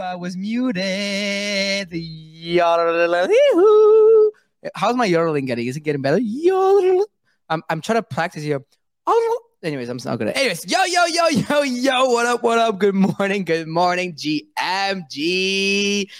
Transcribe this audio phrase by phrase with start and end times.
[0.00, 0.84] I was muted.
[4.74, 5.66] How's my yodeling getting?
[5.66, 6.18] Is it getting better?
[7.48, 8.64] I'm, I'm trying to practice here.
[9.62, 10.32] Anyways, I'm not gonna.
[10.32, 12.78] Anyways, yo, yo, yo, yo, yo, what up, what up?
[12.78, 16.10] Good morning, good morning, GMG.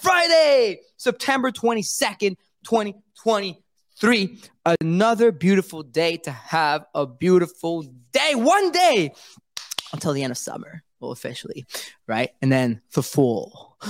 [0.00, 4.38] Friday, September 22nd, 2023.
[4.80, 8.34] Another beautiful day to have a beautiful day.
[8.34, 9.12] One day
[9.92, 11.66] until the end of summer, well, officially,
[12.06, 12.30] right?
[12.42, 13.76] And then for fall.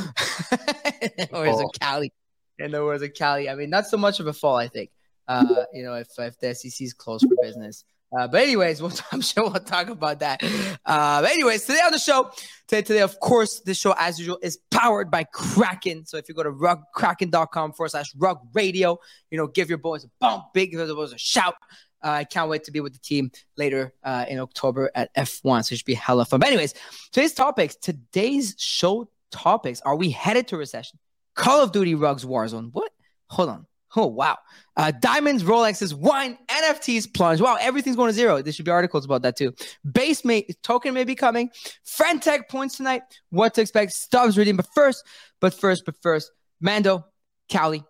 [1.32, 2.12] or is it Cali?
[2.58, 4.90] In the words of Cali, I mean, not so much of a fall, I think.
[5.26, 7.84] Uh, you know, if, if the SEC is closed for business.
[8.16, 10.42] Uh, but anyways, we'll, I'm sure we'll talk about that.
[10.84, 12.30] Uh, but anyways, today on the show,
[12.66, 16.06] today, today, of course, this show, as usual, is powered by Kraken.
[16.06, 18.98] So if you go to rug, kraken.com forward slash rug radio,
[19.30, 21.54] you know, give your boys a bump, big give the boys a shout.
[22.02, 25.64] Uh, I can't wait to be with the team later uh, in October at F1.
[25.64, 26.40] So it should be hella fun.
[26.40, 26.74] But anyways,
[27.12, 30.98] today's topics, today's show topics, are we headed to recession?
[31.34, 32.70] Call of Duty Rugs Warzone.
[32.72, 32.90] What?
[33.28, 33.66] Hold on.
[33.96, 34.36] Oh, wow.
[34.76, 37.40] Uh, diamonds, Rolexes, wine, NFTs plunge.
[37.40, 38.42] Wow, everything's going to zero.
[38.42, 39.54] There should be articles about that too.
[39.90, 41.50] Base mate token may be coming.
[41.84, 43.02] Friend tech points tonight.
[43.30, 43.92] What to expect.
[43.92, 44.56] Stubbs reading.
[44.56, 45.04] But first,
[45.40, 47.06] but first, but first, Mando,
[47.48, 47.82] Cali,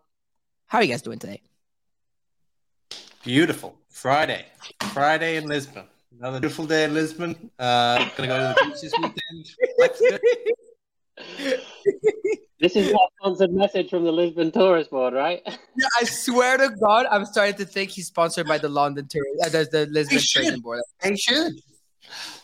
[0.66, 1.42] how are you guys doing today?
[3.24, 3.77] Beautiful.
[3.98, 4.46] Friday.
[4.92, 5.84] Friday in Lisbon.
[6.16, 7.50] Another beautiful day in Lisbon.
[7.58, 9.46] Uh, gonna go to the beach this weekend.
[12.60, 15.42] This is a sponsored message from the Lisbon Tourist Board, right?
[15.46, 19.44] Yeah, I swear to God, I'm starting to think he's sponsored by the London Tourist,
[19.44, 20.80] uh, the, the Lisbon Tourism Board.
[21.02, 21.54] They should.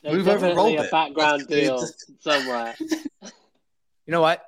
[0.02, 1.84] There's We've definitely a background deal
[2.20, 2.74] somewhere.
[2.80, 3.30] You
[4.08, 4.44] know what?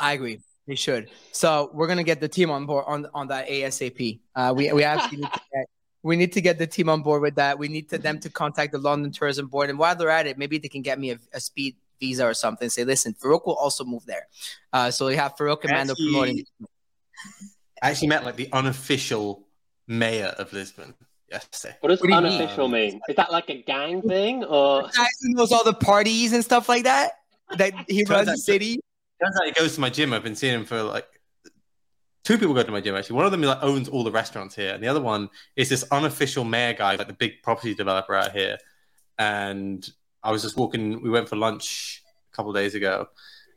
[0.00, 0.40] I agree.
[0.66, 1.10] They should.
[1.32, 4.20] So we're gonna get the team on board on on that ASAP.
[4.36, 5.66] Uh, we we actually need to get
[6.02, 7.58] we need to get the team on board with that.
[7.58, 10.38] We need to them to contact the London Tourism Board, and while they're at it,
[10.38, 12.68] maybe they can get me a, a speed visa or something.
[12.68, 14.26] Say, listen, Farokh will also move there.
[14.72, 16.44] Uh, so we have Farokh and Mando promoting.
[17.82, 19.46] I actually met like the unofficial
[19.86, 20.94] mayor of Lisbon
[21.30, 21.76] yesterday.
[21.80, 22.92] What does what unofficial mean?
[22.92, 23.00] mean?
[23.08, 24.82] Is that like a gang thing or?
[24.82, 27.12] The guy who knows all the parties and stuff like that.
[27.56, 28.80] That he runs the city.
[29.20, 30.12] Turns out he goes to my gym.
[30.12, 31.06] I've been seeing him for like
[32.24, 33.16] two people go to my gym actually.
[33.16, 35.84] One of them like owns all the restaurants here, and the other one is this
[35.90, 38.58] unofficial mayor guy, like the big property developer out here.
[39.18, 39.88] And
[40.22, 41.02] I was just walking.
[41.02, 43.08] We went for lunch a couple days ago,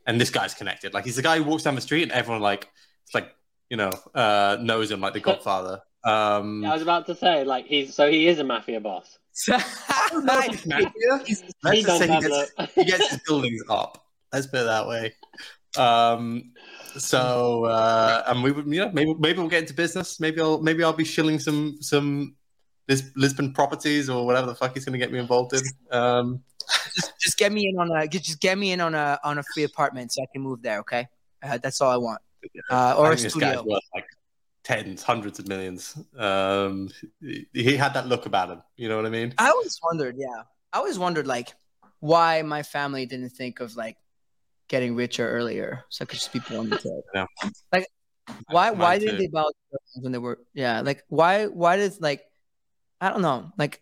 [0.06, 0.94] and this guy's connected.
[0.94, 2.70] Like he's the guy who walks down the street, and everyone like
[3.04, 3.34] it's like
[3.70, 5.82] you know uh, knows him like the Godfather.
[6.04, 9.18] Um, yeah, I was about to say like he's so he is a mafia boss.
[9.48, 14.06] Let's he, he, gets, he gets his buildings up.
[14.32, 15.14] Let's put it that way.
[15.76, 16.52] Um,
[16.96, 20.20] so uh, and we would, you know, maybe maybe we'll get into business.
[20.20, 22.36] Maybe I'll maybe I'll be shilling some some
[22.88, 25.62] Lisbon properties or whatever the fuck he's going to get me involved in.
[25.90, 26.42] Um,
[26.94, 29.42] just, just get me in on a just get me in on a on a
[29.54, 30.80] free apartment so I can move there.
[30.80, 31.08] Okay,
[31.42, 32.20] uh, that's all I want.
[32.70, 33.62] Uh, or a studio.
[33.94, 34.06] Like
[34.64, 35.96] tens, hundreds of millions.
[36.16, 36.90] Um,
[37.20, 38.62] he had that look about him.
[38.76, 39.34] You know what I mean?
[39.38, 40.16] I always wondered.
[40.18, 41.54] Yeah, I always wondered like
[42.00, 43.96] why my family didn't think of like
[44.68, 46.84] getting richer earlier, so I could just be born it.
[47.14, 47.26] Yeah.
[47.72, 47.86] Like,
[48.48, 48.70] why?
[48.70, 49.06] Mine why too.
[49.06, 49.44] did they buy
[50.00, 50.38] when they were?
[50.54, 51.46] Yeah, like why?
[51.46, 52.24] Why does like
[53.00, 53.80] I don't know, like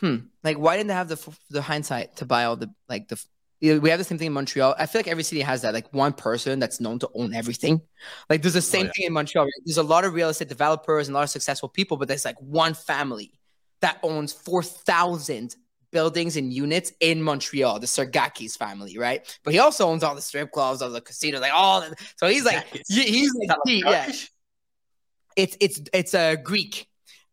[0.00, 3.22] hmm, like why didn't they have the the hindsight to buy all the like the
[3.60, 4.74] we have the same thing in Montreal.
[4.78, 7.80] I feel like every city has that, like one person that's known to own everything.
[8.28, 8.92] Like there's the oh, same oh, yeah.
[8.96, 9.46] thing in Montreal.
[9.46, 9.52] Right?
[9.64, 12.24] There's a lot of real estate developers and a lot of successful people, but there's
[12.24, 13.32] like one family
[13.80, 15.56] that owns four thousand
[15.94, 19.38] buildings and units in Montreal, the Sergakis family, right?
[19.44, 21.80] But he also owns all the strip clubs, all the casinos, like all.
[21.80, 24.12] The, so he's like, he's like, he, yeah.
[25.36, 26.86] It's it's it's a Greek,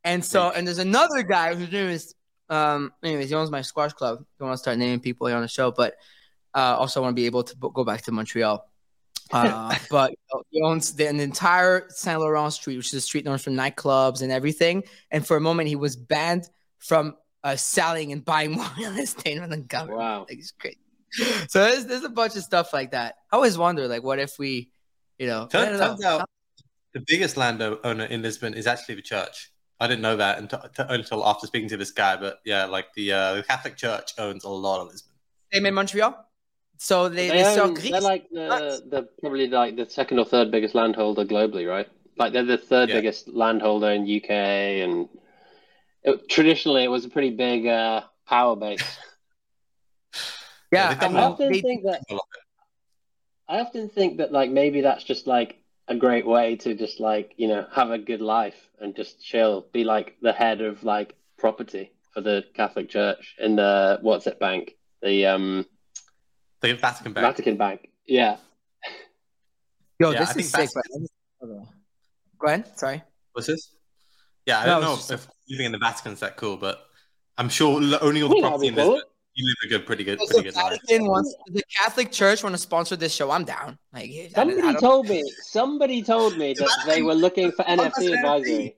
[0.03, 2.15] and so and there's another guy whose name is
[2.49, 4.23] um, anyways, he owns my squash club.
[4.37, 5.95] Don't want to start naming people here on the show, but
[6.53, 8.67] uh, also want to be able to go back to Montreal.
[9.31, 10.13] Uh, but
[10.49, 14.21] he owns the, an entire Saint Laurent Street, which is a street known for nightclubs
[14.21, 14.83] and everything.
[15.09, 19.39] And for a moment, he was banned from uh, selling and buying more real estate
[19.39, 19.99] from the government.
[19.99, 20.77] Wow, like, it's great.
[21.49, 23.15] So there's, there's a bunch of stuff like that.
[23.31, 24.71] I always wonder, like, what if we,
[25.19, 26.29] you know, turns, turns out
[26.93, 29.51] the biggest landowner in Lisbon is actually the church.
[29.79, 32.15] I didn't know that until, until after speaking to this guy.
[32.15, 35.13] But yeah, like the, uh, the Catholic Church owns a lot of Lisbon.
[35.51, 36.27] Same in Montreal.
[36.77, 40.51] So they, they, they own, They're like the, the probably like the second or third
[40.51, 41.87] biggest landholder globally, right?
[42.17, 42.95] Like they're the third yeah.
[42.95, 45.07] biggest landholder in UK, and
[46.03, 48.83] it, traditionally it was a pretty big uh, power base.
[50.71, 52.01] yeah, I, I often think that.
[53.47, 55.57] I often think that like maybe that's just like
[55.87, 59.67] a great way to just like you know have a good life and just chill
[59.73, 64.39] be like the head of like property for the catholic church in the what's it
[64.39, 65.65] bank the um
[66.61, 67.25] The Vatican Bank.
[67.25, 67.89] Vatican Bank.
[68.05, 68.37] Yeah.
[69.99, 70.69] Yo, yeah, this I is sick.
[71.41, 72.77] Go ahead.
[72.77, 73.03] Sorry.
[73.33, 73.71] What's this?
[74.45, 76.83] Yeah, I don't know if, if living in the Vatican is that cool, but
[77.37, 79.01] I'm sure owning all the property in Lisbon,
[79.33, 80.79] you live a good, pretty good, pretty good life.
[80.89, 83.31] Wants, the Catholic Church want to sponsor this show.
[83.31, 83.77] I'm down.
[83.93, 88.15] Like somebody I, I told me, somebody told me that they were looking for NFT
[88.17, 88.75] advisory.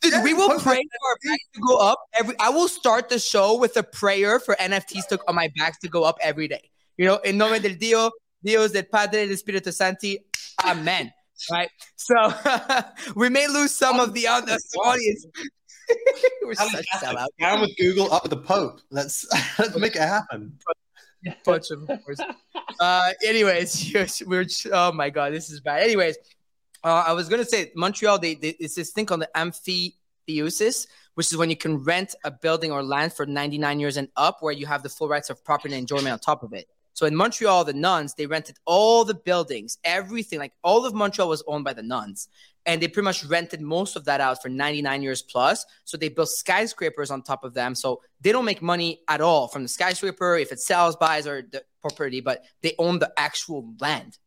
[0.00, 2.34] Dude, we will pray for our backs to go up every.
[2.38, 5.88] I will start the show with a prayer for NFTs to on my backs to
[5.88, 6.70] go up every day.
[6.96, 8.10] You know, in nombre del Dio,
[8.42, 10.08] Dios del Padre, del Espíritu Santo,
[10.64, 11.12] Amen.
[11.50, 11.70] Right.
[11.96, 12.14] So
[13.16, 15.26] we may lose some of the other audience.
[16.44, 16.86] We're such.
[17.38, 18.80] Down with Google, up with the Pope.
[18.90, 19.26] Let's
[19.58, 20.58] let's make it happen.
[21.44, 21.88] Bunch of
[22.80, 23.92] uh, anyways,
[24.26, 25.82] we're oh my god, this is bad.
[25.82, 26.16] Anyways,
[26.82, 28.18] uh, I was gonna say Montreal.
[28.18, 32.30] They, they it's this thing called the emphyteusis, which is when you can rent a
[32.30, 35.44] building or land for 99 years and up, where you have the full rights of
[35.44, 36.68] property and enjoyment on top of it.
[36.92, 40.38] So in Montreal, the nuns they rented all the buildings, everything.
[40.38, 42.28] Like all of Montreal was owned by the nuns,
[42.66, 45.64] and they pretty much rented most of that out for 99 years plus.
[45.84, 47.74] So they built skyscrapers on top of them.
[47.74, 51.42] So they don't make money at all from the skyscraper if it sells, buys, or
[51.42, 54.18] the property, but they own the actual land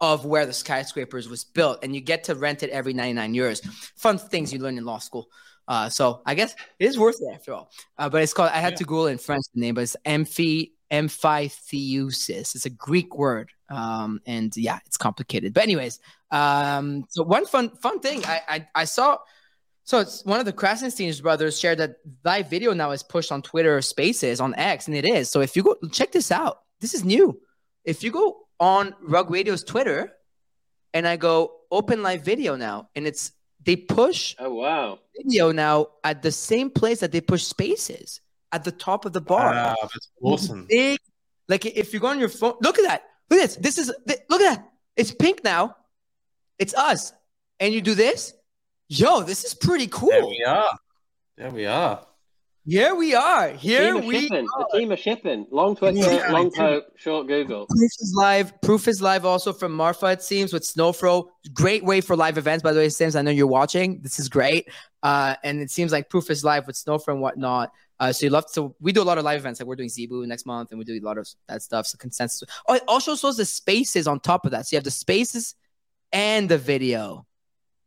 [0.00, 3.60] of where the skyscrapers was built, and you get to rent it every 99 years.
[3.96, 5.28] Fun things you learn in law school.
[5.68, 7.70] Uh, so I guess it is worth it after all.
[7.96, 8.50] Uh, but it's called.
[8.50, 8.78] I had yeah.
[8.78, 12.54] to Google in French the name, but it's Amphi emphyteusis.
[12.54, 15.54] It's a Greek word, um, and yeah, it's complicated.
[15.54, 15.98] But anyways,
[16.30, 19.18] um, so one fun fun thing I, I, I saw.
[19.84, 23.42] So it's one of the Krassenstein's brothers shared that live video now is pushed on
[23.42, 25.28] Twitter Spaces on X, and it is.
[25.28, 27.40] So if you go check this out, this is new.
[27.84, 30.12] If you go on Rug Radio's Twitter,
[30.94, 33.32] and I go open live video now, and it's
[33.64, 38.20] they push oh wow video now at the same place that they push Spaces
[38.52, 39.50] at the top of the bar.
[39.52, 40.66] Wow, that's awesome.
[40.68, 40.98] Big,
[41.48, 43.02] like if you go on your phone, look at that.
[43.30, 43.56] Look at this.
[43.56, 43.88] This is
[44.28, 44.68] look at that.
[44.96, 45.76] It's pink now.
[46.58, 47.12] It's us.
[47.58, 48.34] And you do this.
[48.88, 50.10] Yo, this is pretty cool.
[50.10, 50.78] There we are.
[51.36, 52.06] There we are.
[52.64, 53.48] Here we are.
[53.48, 54.46] Here we shipping.
[54.56, 54.66] are.
[54.70, 55.46] The team of shipping.
[55.50, 57.66] Long Twitter, yeah, long poke, short Google.
[57.66, 58.60] Proof is live.
[58.60, 61.26] Proof is live also from Marfa, it seems, with Snowfro.
[61.52, 63.16] Great way for live events, by the way, Sims.
[63.16, 64.00] I know you're watching.
[64.00, 64.68] This is great.
[65.02, 67.72] Uh, and it seems like Proof is live with Snowfro and whatnot.
[68.02, 68.74] Uh, so you love to.
[68.80, 69.60] We do a lot of live events.
[69.60, 71.86] Like we're doing Zebu next month, and we do a lot of that stuff.
[71.86, 72.42] So consensus.
[72.66, 74.66] Oh, it also shows the spaces on top of that.
[74.66, 75.54] So you have the spaces
[76.10, 77.24] and the video.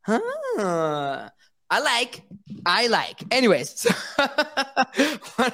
[0.03, 1.29] Huh.
[1.69, 2.23] I like.
[2.65, 3.23] I like.
[3.29, 3.89] Anyways, so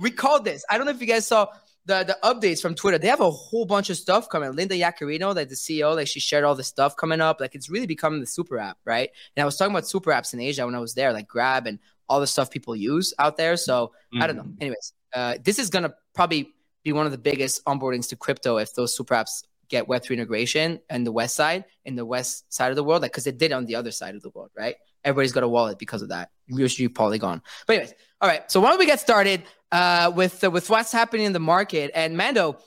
[0.00, 0.64] we called this.
[0.70, 1.48] I don't know if you guys saw
[1.84, 2.96] the the updates from Twitter.
[2.96, 4.50] They have a whole bunch of stuff coming.
[4.56, 7.38] Linda Yaccarino, like the CEO, like she shared all the stuff coming up.
[7.38, 9.10] Like it's really becoming the super app, right?
[9.36, 11.66] And I was talking about super apps in Asia when I was there, like Grab
[11.66, 11.78] and
[12.12, 13.56] all the stuff people use out there.
[13.56, 14.22] So mm.
[14.22, 14.42] I don't know.
[14.42, 14.56] Mm.
[14.60, 16.52] Anyways, uh, this is gonna probably
[16.84, 20.78] be one of the biggest onboardings to crypto if those super apps get Web3 integration
[20.90, 23.50] and the West side, in the West side of the world, like because it did
[23.50, 24.76] on the other side of the world, right?
[25.04, 26.28] Everybody's got a wallet because of that.
[26.46, 27.40] Usually Polygon.
[27.66, 28.50] But anyways, all right.
[28.52, 31.90] So why don't we get started uh, with uh, with what's happening in the market?
[31.94, 32.58] And Mando,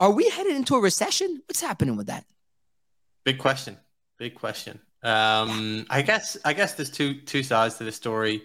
[0.00, 1.42] are we headed into a recession?
[1.46, 2.24] What's happening with that?
[3.24, 3.76] Big question.
[4.18, 4.80] Big question.
[5.02, 8.42] Um, I guess I guess there's two two sides to the story.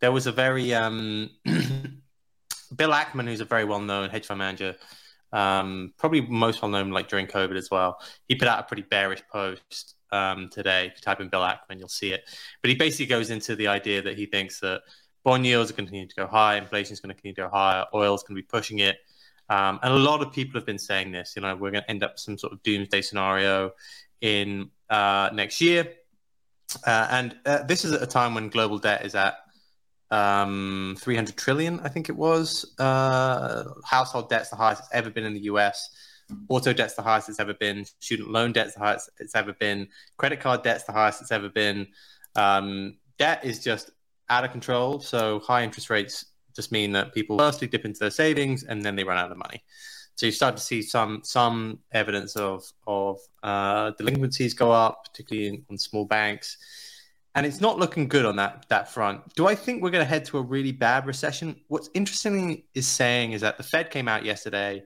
[0.00, 4.76] There was a very um, Bill Ackman, who's a very well known hedge fund manager,
[5.32, 7.98] um, probably most well known like during COVID as well.
[8.28, 10.86] He put out a pretty bearish post um, today.
[10.86, 12.22] If you type in Bill Ackman, you'll see it.
[12.62, 14.82] But he basically goes into the idea that he thinks that
[15.24, 17.42] bond yields are going to continue to go high, inflation is going to continue to
[17.42, 18.96] go higher, oil is going to be pushing it.
[19.48, 21.34] Um, and a lot of people have been saying this.
[21.34, 23.72] You know, we're going to end up some sort of doomsday scenario
[24.20, 25.94] in uh, next year.
[26.86, 29.36] Uh, and uh, this is at a time when global debt is at
[30.10, 32.74] um, 300 trillion, I think it was.
[32.78, 35.88] Uh, household debt's the highest it's ever been in the US.
[36.48, 37.84] Auto debt's the highest it's ever been.
[38.00, 39.88] Student loan debt's the highest it's ever been.
[40.16, 41.88] Credit card debt's the highest it's ever been.
[42.36, 43.90] Um, debt is just
[44.28, 45.00] out of control.
[45.00, 48.96] So high interest rates just mean that people firstly dip into their savings and then
[48.96, 49.62] they run out of money.
[50.20, 55.48] So you start to see some some evidence of of uh, delinquencies go up, particularly
[55.48, 56.58] in, on small banks,
[57.34, 59.34] and it's not looking good on that that front.
[59.34, 61.56] Do I think we're going to head to a really bad recession?
[61.68, 64.82] What's interesting is saying is that the Fed came out yesterday.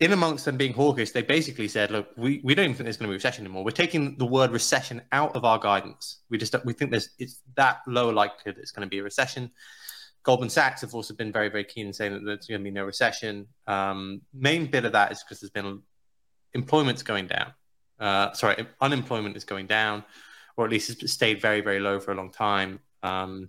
[0.00, 2.96] In amongst them being hawkish, they basically said, "Look, we, we don't even think there's
[2.96, 3.62] going to be a recession anymore.
[3.62, 6.22] We're taking the word recession out of our guidance.
[6.30, 9.52] We just we think there's it's that low likelihood it's going to be a recession."
[10.22, 12.70] Goldman Sachs have also been very, very keen in saying that there's going to be
[12.70, 13.46] no recession.
[13.66, 15.82] Um, main bit of that is because there's been
[16.52, 17.52] employment's going down.
[17.98, 20.04] Uh, sorry, unemployment is going down,
[20.56, 22.80] or at least it's stayed very, very low for a long time.
[23.02, 23.48] Um,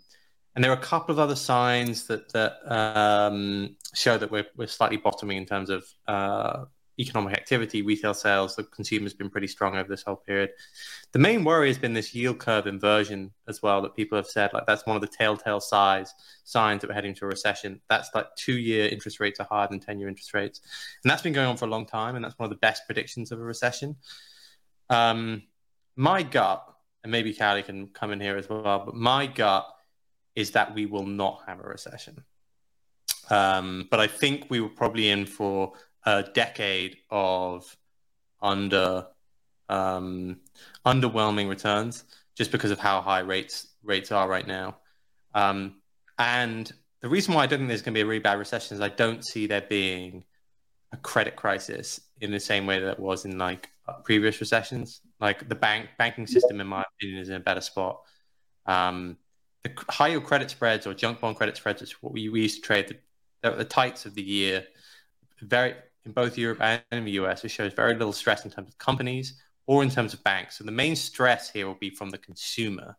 [0.55, 4.67] and there are a couple of other signs that that um, show that we're we're
[4.67, 6.65] slightly bottoming in terms of uh,
[7.01, 8.55] economic activity, retail sales.
[8.55, 10.51] The consumer's been pretty strong over this whole period.
[11.11, 13.81] The main worry has been this yield curve inversion as well.
[13.81, 17.15] That people have said like that's one of the telltale size signs that we're heading
[17.15, 17.81] to a recession.
[17.89, 20.61] That's like two-year interest rates are higher than ten-year interest rates,
[21.03, 22.15] and that's been going on for a long time.
[22.15, 23.95] And that's one of the best predictions of a recession.
[24.89, 25.43] Um,
[25.95, 26.65] my gut,
[27.03, 29.67] and maybe Callie can come in here as well, but my gut
[30.35, 32.23] is that we will not have a recession.
[33.29, 35.73] Um, but I think we were probably in for
[36.05, 37.75] a decade of
[38.41, 39.07] under
[39.69, 40.37] um,
[40.85, 42.03] underwhelming returns
[42.35, 44.77] just because of how high rates rates are right now.
[45.33, 45.75] Um,
[46.17, 48.75] and the reason why I don't think there's going to be a really bad recession
[48.75, 50.23] is I don't see there being
[50.91, 53.69] a credit crisis in the same way that it was in like
[54.03, 55.01] previous recessions.
[55.19, 58.01] Like the bank banking system, in my opinion, is in a better spot.
[58.65, 59.17] Um,
[59.63, 62.61] the higher credit spreads or junk bond credit spreads, is what we, we used to
[62.61, 62.97] trade
[63.41, 64.65] the, the tights of the year,
[65.41, 68.69] very in both Europe and in the US, it shows very little stress in terms
[68.69, 70.57] of companies or in terms of banks.
[70.57, 72.97] So the main stress here will be from the consumer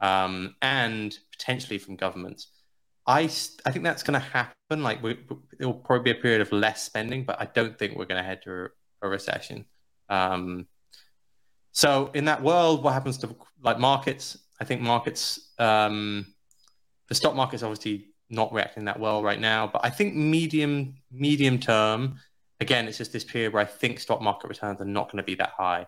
[0.00, 2.48] um, and potentially from governments.
[3.06, 3.22] I,
[3.64, 4.82] I think that's going to happen.
[4.82, 8.06] Like it will probably be a period of less spending, but I don't think we're
[8.06, 8.68] going to head to a,
[9.02, 9.64] a recession.
[10.08, 10.66] Um,
[11.72, 14.38] so in that world, what happens to like markets?
[14.60, 16.26] I think markets, um,
[17.08, 21.58] the stock market's obviously not reacting that well right now, but I think medium medium
[21.58, 22.18] term,
[22.60, 25.22] again, it's just this period where I think stock market returns are not going to
[25.22, 25.86] be that high.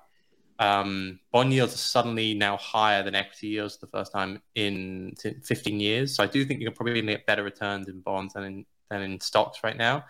[0.60, 5.14] Um, bond yields are suddenly now higher than equity yields for the first time in
[5.44, 6.16] 15 years.
[6.16, 8.66] So I do think you're probably going to get better returns in bonds than in
[8.90, 10.04] than in stocks right now.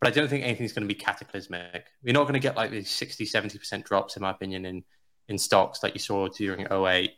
[0.00, 1.86] But I don't think anything's going to be cataclysmic.
[2.02, 4.84] We're not going to get like these 60, 70% drops, in my opinion, in
[5.28, 7.12] in stocks like you saw during 08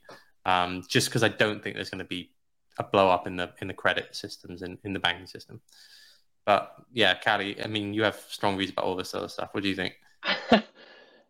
[0.47, 2.31] um, just because I don't think there's going to be
[2.79, 5.61] a blow up in the in the credit systems and in, in the banking system.
[6.45, 9.51] But yeah, Callie, I mean, you have strong views about all this other stuff.
[9.53, 9.95] What do you think?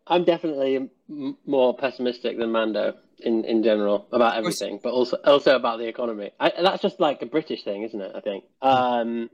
[0.07, 5.55] I'm definitely m- more pessimistic than Mando in, in general about everything, but also also
[5.55, 6.31] about the economy.
[6.39, 8.11] I, that's just like a British thing, isn't it?
[8.13, 8.43] I think.
[8.61, 9.29] Um,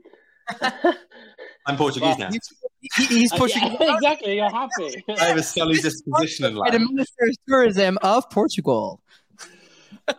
[1.66, 2.30] I'm Portuguese well, now.
[2.80, 3.76] He's, he's Portuguese.
[3.80, 4.36] Yeah, exactly.
[4.36, 5.04] You're happy.
[5.08, 6.72] I have a sunny disposition in life.
[6.72, 9.00] The Minister of Tourism of Portugal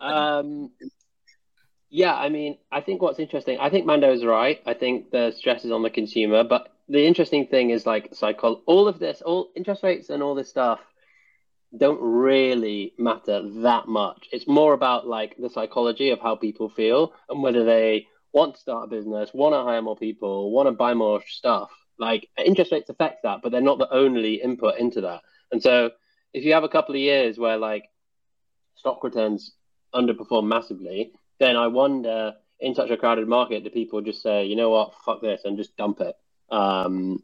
[0.00, 0.70] um,
[1.94, 4.60] yeah, I mean, I think what's interesting, I think Mando is right.
[4.66, 8.64] I think the stress is on the consumer, but the interesting thing is like cycle
[8.66, 10.80] all of this, all interest rates and all this stuff
[11.78, 14.26] don't really matter that much.
[14.32, 18.60] It's more about like the psychology of how people feel and whether they want to
[18.60, 21.70] start a business, want to hire more people, want to buy more stuff.
[21.96, 25.20] Like interest rates affect that, but they're not the only input into that.
[25.52, 25.92] And so
[26.32, 27.84] if you have a couple of years where like
[28.74, 29.52] stock returns
[29.94, 34.56] underperform massively, then I wonder in such a crowded market, do people just say, you
[34.56, 36.14] know what, fuck this, and just dump it?
[36.50, 37.18] Um,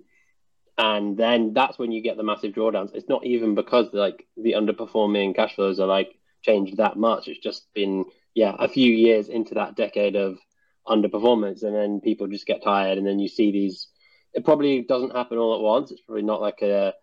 [0.76, 2.94] and then that's when you get the massive drawdowns.
[2.94, 6.10] It's not even because like the underperforming cash flows are like
[6.42, 7.28] changed that much.
[7.28, 10.38] It's just been yeah a few years into that decade of
[10.86, 13.88] underperformance, and then people just get tired, and then you see these.
[14.32, 15.90] It probably doesn't happen all at once.
[15.90, 16.94] It's probably not like a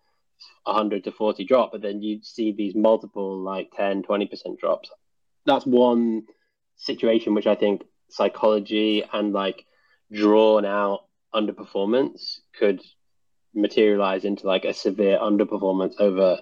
[0.64, 4.90] 100 to 40 drop, but then you see these multiple like 10, 20% drops.
[5.44, 6.22] That's one
[6.78, 9.64] situation which I think psychology and like
[10.10, 11.04] drawn out
[11.34, 12.80] underperformance could
[13.54, 16.40] materialize into like a severe underperformance over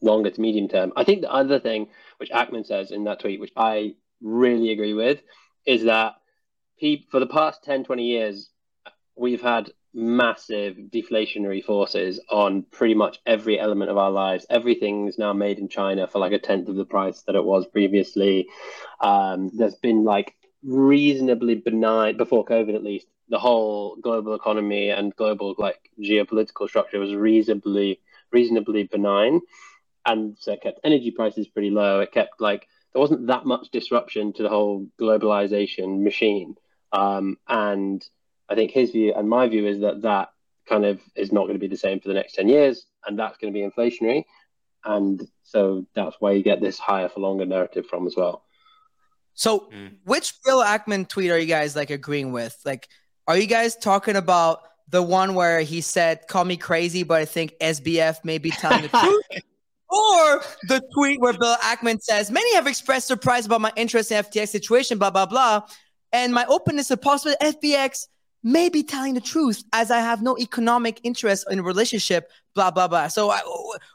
[0.00, 0.92] longer to medium term.
[0.96, 4.94] I think the other thing which Ackman says in that tweet, which I really agree
[4.94, 5.20] with,
[5.66, 6.14] is that
[6.76, 8.50] he, for the past 10, 20 years,
[9.16, 14.46] we've had massive deflationary forces on pretty much every element of our lives.
[14.48, 17.66] Everything's now made in China for like a tenth of the price that it was
[17.66, 18.48] previously.
[19.00, 20.34] Um, there's been like
[20.64, 23.06] reasonably benign before COVID, at least.
[23.28, 29.40] The whole global economy and global like geopolitical structure was reasonably reasonably benign,
[30.04, 32.00] and so it kept energy prices pretty low.
[32.00, 36.56] It kept like there wasn't that much disruption to the whole globalization machine,
[36.92, 38.04] um, and
[38.52, 40.28] I think his view and my view is that that
[40.68, 43.18] kind of is not going to be the same for the next 10 years, and
[43.18, 44.24] that's going to be inflationary.
[44.84, 48.44] And so that's why you get this higher for longer narrative from as well.
[49.34, 49.94] So, mm.
[50.04, 52.54] which Bill Ackman tweet are you guys like agreeing with?
[52.66, 52.88] Like,
[53.26, 57.24] are you guys talking about the one where he said, "Call me crazy, but I
[57.24, 59.42] think SBF may be telling the truth"?
[59.92, 64.24] Or the tweet where Bill Ackman says, Many have expressed surprise about my interest in
[64.24, 65.66] FTX situation, blah, blah, blah.
[66.14, 68.06] And my openness to possible FBX
[68.42, 72.70] may be telling the truth as I have no economic interest in a relationship, blah,
[72.70, 73.08] blah, blah.
[73.08, 73.40] So, I,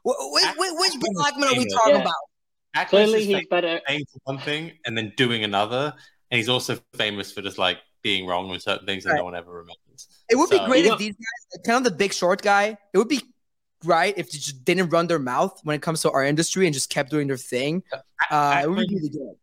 [0.03, 2.01] which, which Blackman are we talking yeah.
[2.01, 2.89] about?
[2.89, 5.93] Clearly, he's better saying one thing and then doing another.
[6.31, 9.17] and he's also famous for just like being wrong with certain things that right.
[9.17, 10.07] no one ever remembers.
[10.29, 12.97] It would so, be great if these guys, kind of the big short guy, it
[12.97, 13.21] would be
[13.83, 16.73] right if they just didn't run their mouth when it comes to our industry and
[16.73, 17.83] just kept doing their thing.
[18.29, 19.35] Uh, Ackman, it would be really good.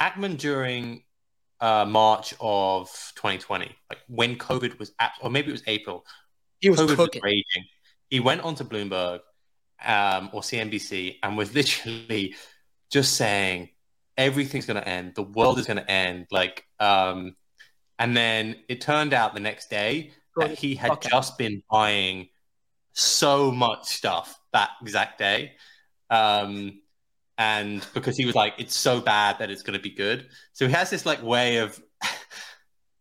[0.00, 1.02] Ackman during
[1.60, 6.04] uh, March of 2020, like when COVID was at, or maybe it was April.
[6.60, 7.20] He was COVID cooking.
[7.22, 7.68] Was raging.
[8.08, 9.20] He went onto Bloomberg
[9.84, 12.34] um, or CNBC and was literally
[12.90, 13.70] just saying
[14.16, 17.36] everything's going to end, the world is going to end, like, um,
[17.98, 21.08] and then it turned out the next day that he had okay.
[21.08, 22.28] just been buying
[22.92, 25.52] so much stuff that exact day.
[26.10, 26.80] Um,
[27.38, 30.26] and because he was like, it's so bad that it's going to be good.
[30.52, 31.80] So he has this like way of,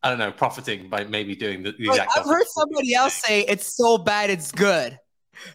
[0.03, 2.11] I don't know, profiting by maybe doing the, the exact.
[2.15, 4.99] I've heard somebody else say it's so bad it's good.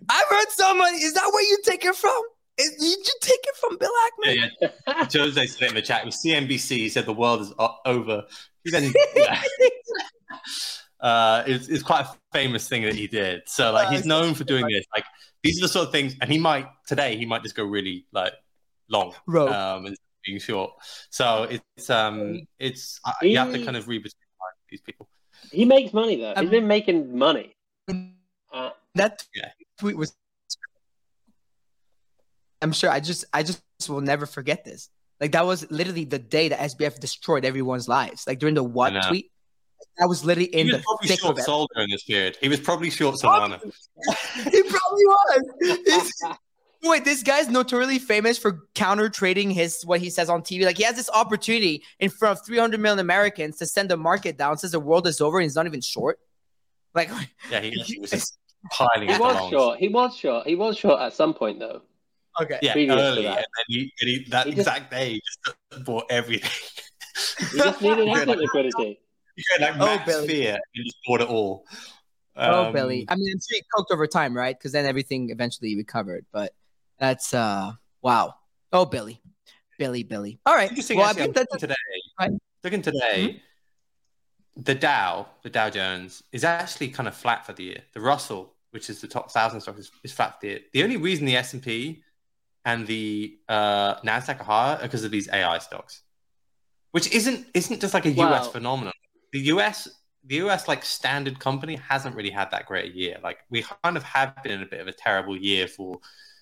[0.08, 0.96] I've heard somebody.
[0.96, 2.20] Is that where you take it from?
[2.58, 4.34] Is, did you take it from Bill Ackman?
[4.34, 5.08] Yeah, yeah.
[5.12, 6.02] Jose said in the chat.
[6.02, 6.76] It was CNBC.
[6.76, 7.52] He said the world is
[7.86, 8.24] over.
[8.64, 8.92] He then.
[11.00, 13.42] uh, it's, it's quite a famous thing that he did.
[13.46, 14.84] So like he's known for doing this.
[14.94, 15.04] Like
[15.42, 18.06] these are the sort of things, and he might today he might just go really
[18.12, 18.32] like
[18.90, 20.72] long um, and being short.
[21.10, 24.20] So it's um it's uh, you have to kind of read between
[24.70, 25.08] these people.
[25.50, 26.34] He makes money though.
[26.36, 27.54] Um, He's been making money.
[27.88, 29.50] Uh, that yeah.
[29.78, 30.14] tweet was.
[32.62, 32.90] I'm sure.
[32.90, 34.90] I just I just will never forget this.
[35.20, 38.26] Like that was literally the day that SBF destroyed everyone's lives.
[38.26, 39.30] Like during the what tweet.
[40.00, 42.36] I was literally in he was the probably thick short sold during this period.
[42.40, 43.60] He was probably short Solana.
[44.34, 46.36] he probably was.
[46.82, 50.64] Wait, this guy's notoriously famous for counter trading his what he says on TV.
[50.64, 54.38] Like he has this opportunity in front of 300 million Americans to send the market
[54.38, 54.56] down.
[54.56, 56.18] Says the world is over, and he's not even short.
[56.94, 57.10] Like,
[57.50, 58.38] yeah, he, he was just
[58.70, 59.08] piling.
[59.08, 59.78] He was short.
[59.78, 60.46] He was short.
[60.46, 61.82] He was short at some point, though.
[62.40, 62.58] Okay.
[62.62, 66.04] Yeah, early, and then he, and he that he exact just, day he just bought
[66.10, 66.50] everything.
[67.50, 69.00] he just needed asset liquidity.
[69.36, 70.28] He had like oh, max Billy.
[70.28, 71.66] fear and just bought it all.
[72.36, 73.04] Oh, um, oh, Billy.
[73.08, 74.56] I mean, I'm sure he coked over time, right?
[74.56, 76.24] Because then everything eventually recovered.
[76.32, 76.54] But
[77.00, 77.72] that's uh
[78.02, 78.34] wow.
[78.72, 79.20] Oh, Billy,
[79.78, 80.38] Billy, Billy.
[80.46, 80.70] All right.
[80.90, 81.74] Well, I think that's today.
[82.20, 82.30] Right.
[82.62, 83.40] Looking today,
[84.56, 84.62] mm-hmm.
[84.62, 87.82] the Dow, the Dow Jones, is actually kind of flat for the year.
[87.94, 90.60] The Russell, which is the top thousand stock, is, is flat for the year.
[90.72, 92.04] The only reason the S and P
[92.64, 96.02] and the uh, Nasdaq are higher are because of these AI stocks,
[96.92, 98.92] which isn't isn't just like a US phenomenon.
[99.32, 99.88] The US
[100.24, 103.16] the US like standard company hasn't really had that great a year.
[103.22, 105.98] Like we kind of have been in a bit of a terrible year for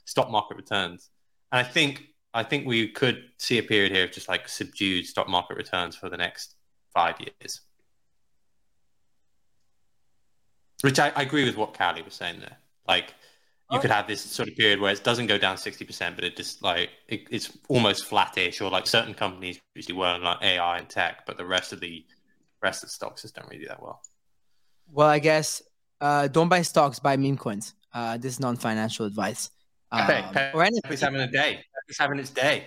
[0.08, 1.10] stock market returns.
[1.52, 5.06] And I think I think we could see a period here of just like subdued
[5.06, 6.54] stock market returns for the next
[6.94, 7.60] five years.
[10.82, 12.56] Which I, I agree with what Callie was saying there.
[12.86, 13.14] Like
[13.70, 16.36] you could have this sort of period where it doesn't go down 60%, but it
[16.36, 20.88] just like it, it's almost flattish, or like certain companies usually were like AI and
[20.88, 22.04] tech, but the rest of the
[22.62, 24.00] rest of the stocks just don't really do that well.
[24.90, 25.60] Well, I guess
[26.00, 27.74] uh, don't buy stocks, buy meme coins.
[27.92, 29.50] Uh, this is non-financial advice.
[29.90, 30.96] Um, hey, or anything.
[30.98, 31.64] having a day.
[31.86, 32.66] He's having his day.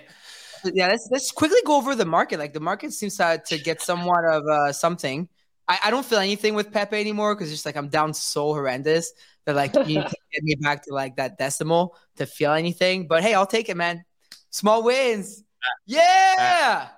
[0.64, 2.40] Yeah, let's let's quickly go over the market.
[2.40, 5.28] Like the market seems to, to get somewhat of uh, something.
[5.68, 8.54] I, I don't feel anything with Pepe anymore because it's just like I'm down so
[8.54, 9.14] horrendous
[9.46, 13.08] that like you need to get me back to like that decimal to feel anything.
[13.08, 14.04] But hey, I'll take it, man.
[14.50, 15.44] Small wins.
[15.86, 16.90] Yeah.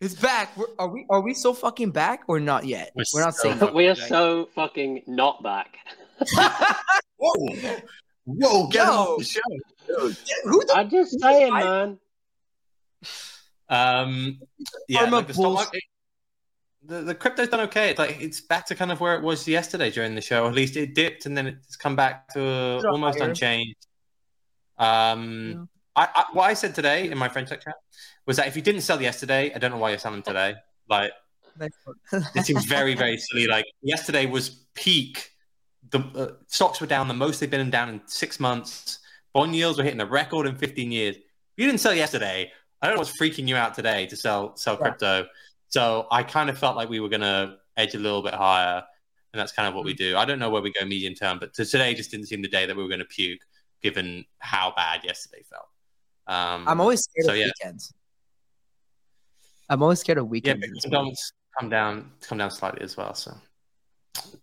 [0.00, 0.56] It's back.
[0.56, 2.92] We're, are we are we so fucking back or not yet?
[2.94, 5.78] We're, We're not so saying we are so fucking not back.
[7.16, 7.78] Whoa.
[8.26, 8.92] Whoa, get Yo.
[8.92, 9.40] off the show.
[10.44, 11.98] Who the I'm just saying, man.
[13.68, 14.40] Um,
[14.88, 15.82] yeah, like the, stock market,
[16.84, 17.90] the, the crypto's done okay.
[17.90, 20.46] It's like it's back to kind of where it was yesterday during the show.
[20.46, 23.28] At least it dipped and then it's come back to almost higher.
[23.28, 23.86] unchanged.
[24.78, 26.04] Um, yeah.
[26.04, 27.62] I, I, what I said today in my French chat
[28.26, 30.54] was that if you didn't sell yesterday, I don't know why you're selling today.
[30.88, 31.12] Like,
[32.12, 33.46] it seems very, very silly.
[33.46, 35.30] Like yesterday was peak
[35.90, 39.00] the uh, stocks were down the most they've been down in six months.
[39.32, 41.16] Bond yields were hitting a record in 15 years.
[41.56, 42.50] You didn't sell yesterday.
[42.80, 45.26] I don't know what's freaking you out today to sell sell crypto.
[45.68, 48.82] So I kind of felt like we were going to edge a little bit higher,
[49.32, 50.16] and that's kind of what we do.
[50.16, 52.66] I don't know where we go medium term, but today just didn't seem the day
[52.66, 53.40] that we were going to puke,
[53.82, 55.68] given how bad yesterday felt.
[56.26, 57.46] Um, I'm always scared so, of yeah.
[57.46, 57.92] weekends.
[59.68, 60.66] I'm always scared of weekends.
[60.84, 61.12] Yeah, come
[61.58, 63.14] come down, come down slightly as well.
[63.14, 63.36] So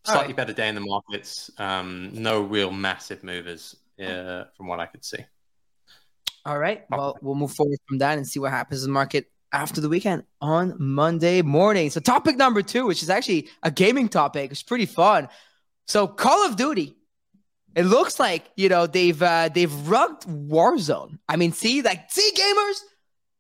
[0.03, 0.35] slightly right.
[0.35, 1.51] better day in the markets.
[1.57, 5.25] Um, no real massive movers uh, from what I could see.
[6.45, 6.83] All right.
[6.89, 9.87] Well, we'll move forward from that and see what happens in the market after the
[9.87, 11.89] weekend on Monday morning.
[11.89, 15.29] So, topic number two, which is actually a gaming topic, it's pretty fun.
[15.87, 16.95] So, Call of Duty.
[17.75, 21.17] It looks like you know they've uh, they've rugged Warzone.
[21.27, 22.79] I mean, see, like, see, gamers,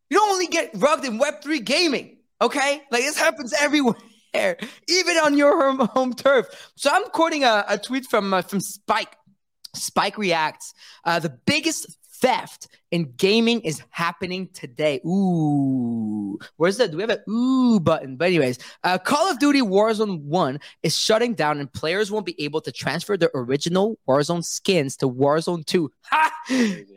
[0.09, 2.17] you don't only get rugged in Web three gaming.
[2.41, 3.95] Okay, like this happens everywhere,
[4.35, 6.71] even on your home, turf.
[6.75, 9.15] So I'm quoting a, a tweet from uh, from Spike.
[9.75, 10.73] Spike reacts.
[11.03, 15.01] Uh, the biggest theft in gaming is happening today.
[15.05, 16.87] Ooh, where's the?
[16.87, 18.15] Do we have a ooh button?
[18.15, 22.41] But anyways, uh, Call of Duty Warzone One is shutting down, and players won't be
[22.41, 25.91] able to transfer their original Warzone skins to Warzone Two.
[26.05, 26.31] Ha!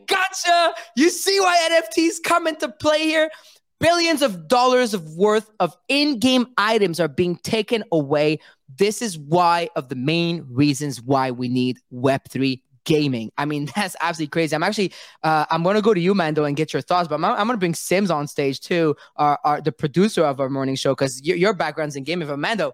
[0.07, 0.75] Gotcha.
[0.96, 3.31] You see why NFTs come into play here?
[3.78, 8.38] Billions of dollars of worth of in-game items are being taken away.
[8.74, 13.30] This is why of the main reasons why we need Web3 gaming.
[13.36, 14.56] I mean, that's absolutely crazy.
[14.56, 17.16] I'm actually, uh, I'm going to go to you, Mando, and get your thoughts, but
[17.16, 20.48] I'm, I'm going to bring Sims on stage too, our, our, the producer of our
[20.48, 22.28] morning show, because your, your background's in gaming.
[22.28, 22.72] But Mando,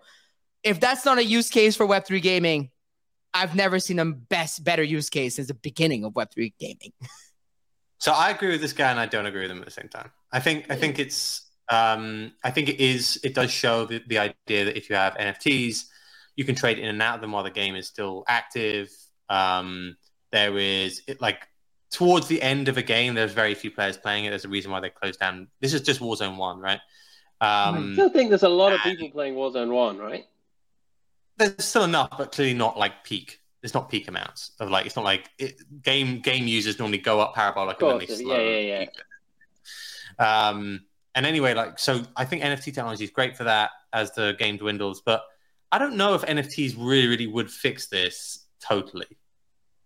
[0.63, 2.71] if that's not a use case for Web3 gaming,
[3.35, 6.93] I've never seen a best, better use case since the beginning of Web3 gaming.
[7.99, 9.89] So I agree with this guy, and I don't agree with him at the same
[9.89, 10.11] time.
[10.33, 14.19] I think I think it's um, I think it is it does show the, the
[14.19, 15.85] idea that if you have NFTs,
[16.37, 18.91] you can trade in and out of them while the game is still active.
[19.29, 19.97] Um,
[20.31, 21.47] there is it, like
[21.91, 24.31] towards the end of a game, there's very few players playing it.
[24.31, 25.49] There's a reason why they closed down.
[25.61, 26.81] This is just Warzone One, right?
[27.41, 30.25] Um, I still think there's a lot of people playing Warzone One, right?
[31.37, 34.97] There's still enough, but clearly not like peak it's not peak amounts of like it's
[34.97, 38.37] not like it, game game users normally go up parabolic and then they slow.
[38.37, 38.87] Yeah, yeah, yeah.
[40.19, 40.83] Um,
[41.15, 44.57] and anyway, like so, I think NFT technology is great for that as the game
[44.57, 45.23] dwindles, but
[45.71, 49.19] I don't know if NFTs really, really would fix this totally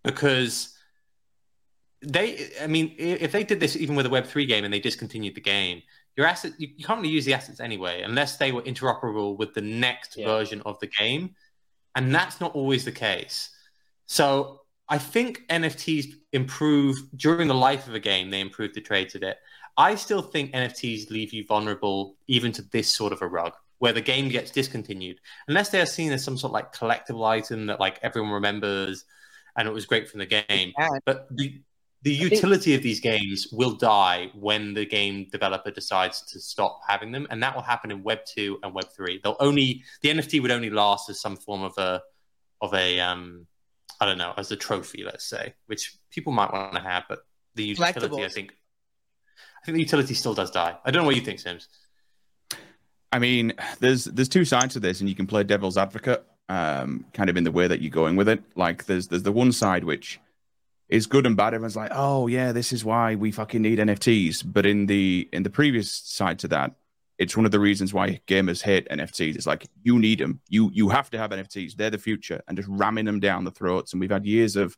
[0.05, 0.77] because
[2.03, 2.51] they.
[2.61, 5.35] I mean, if they did this even with a Web three game and they discontinued
[5.35, 5.83] the game,
[6.17, 9.55] your asset you, you can't really use the assets anyway unless they were interoperable with
[9.55, 10.27] the next yeah.
[10.27, 11.35] version of the game,
[11.95, 13.51] and that's not always the case.
[14.07, 18.31] So I think NFTs improve during the life of a game.
[18.31, 19.37] They improve the trades of it.
[19.77, 23.93] I still think NFTs leave you vulnerable even to this sort of a rug where
[23.93, 27.67] the game gets discontinued unless they are seen as some sort of like collectible item
[27.67, 29.05] that like everyone remembers
[29.57, 30.73] and it was great from the game.
[31.05, 31.61] But the
[32.03, 32.77] the utility think...
[32.79, 37.43] of these games will die when the game developer decides to stop having them, and
[37.43, 39.21] that will happen in Web two and Web three.
[39.23, 42.03] They'll only the NFT would only last as some form of a
[42.61, 43.47] of a um
[44.01, 47.21] I don't know, as a trophy, let's say, which people might want to have, but
[47.55, 48.53] the utility, I think,
[49.67, 50.77] think the utility still does die.
[50.85, 51.69] I don't know what you think, Sims.
[53.13, 57.05] I mean, there's there's two sides to this, and you can play devil's advocate, um,
[57.13, 58.43] kind of in the way that you're going with it.
[58.55, 60.21] Like, there's there's the one side which
[60.89, 61.53] is good and bad.
[61.53, 64.45] Everyone's like, oh yeah, this is why we fucking need NFTs.
[64.47, 66.73] But in the in the previous side to that,
[67.19, 69.35] it's one of the reasons why gamers hate NFTs.
[69.35, 70.41] It's like you need them.
[70.49, 71.75] You you have to have NFTs.
[71.75, 73.93] They're the future, and just ramming them down the throats.
[73.93, 74.77] And we've had years of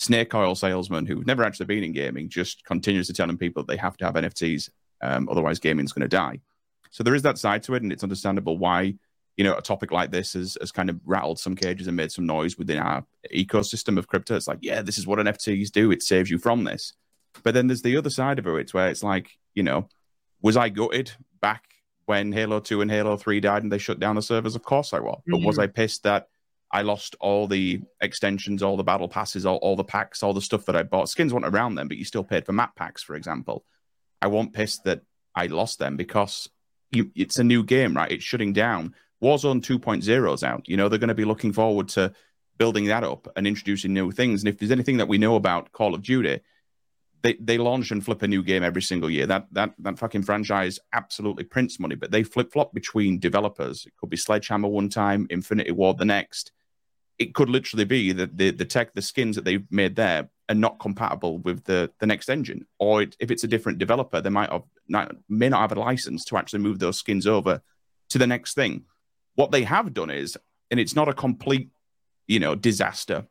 [0.00, 3.96] snake oil salesman who've never actually been in gaming, just continuously telling people they have
[3.98, 4.70] to have NFTs,
[5.02, 6.40] um, otherwise gaming's going to die.
[6.90, 8.94] So there is that side to it, and it's understandable why
[9.36, 12.10] you know a topic like this has, has kind of rattled some cages and made
[12.10, 14.36] some noise within our ecosystem of crypto.
[14.36, 15.92] It's like, yeah, this is what NFTs do.
[15.92, 16.94] It saves you from this.
[17.42, 19.88] But then there's the other side of it, where it's like, you know,
[20.42, 21.62] was I gutted back
[22.06, 24.56] when Halo 2 and Halo 3 died and they shut down the servers?
[24.56, 25.20] Of course I was.
[25.20, 25.32] Mm-hmm.
[25.32, 25.62] But was mm-hmm.
[25.62, 26.28] I pissed that
[26.72, 30.40] I lost all the extensions, all the battle passes, all, all the packs, all the
[30.40, 31.08] stuff that I bought?
[31.08, 33.64] Skins weren't around then, but you still paid for map packs, for example.
[34.22, 35.02] I won't pissed that
[35.34, 36.48] I lost them because
[36.92, 38.10] you, it's a new game, right?
[38.10, 38.94] It's shutting down.
[39.22, 40.68] Warzone 2.0 is out.
[40.68, 42.12] You know, they're going to be looking forward to
[42.58, 44.42] building that up and introducing new things.
[44.42, 46.40] And if there's anything that we know about Call of Duty,
[47.22, 49.26] they they launch and flip a new game every single year.
[49.26, 53.86] That that that fucking franchise absolutely prints money, but they flip flop between developers.
[53.86, 56.52] It could be Sledgehammer one time, Infinity Ward the next.
[57.20, 60.54] It could literally be that the the tech, the skins that they've made there are
[60.54, 64.30] not compatible with the the next engine, or it, if it's a different developer, they
[64.30, 67.62] might have not, may not have a license to actually move those skins over
[68.08, 68.84] to the next thing.
[69.36, 70.36] What they have done is,
[70.72, 71.70] and it's not a complete,
[72.26, 73.26] you know, disaster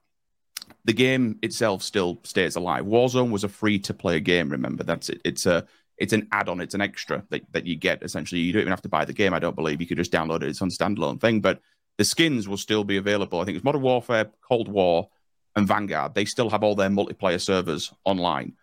[0.86, 2.86] the game itself still stays alive.
[2.86, 4.50] Warzone was a free to play game.
[4.50, 5.22] Remember, that's it.
[5.26, 5.66] It's a
[5.98, 6.62] it's an add-on.
[6.62, 8.04] It's an extra that, that you get.
[8.04, 9.34] Essentially, you don't even have to buy the game.
[9.34, 10.50] I don't believe you could just download it.
[10.50, 11.42] It's on standalone thing.
[11.42, 11.60] But
[12.00, 13.40] the skins will still be available.
[13.40, 15.10] I think it's Modern Warfare, Cold War,
[15.56, 16.16] and Vanguard.
[16.16, 18.54] They still have all their multiplayer servers online.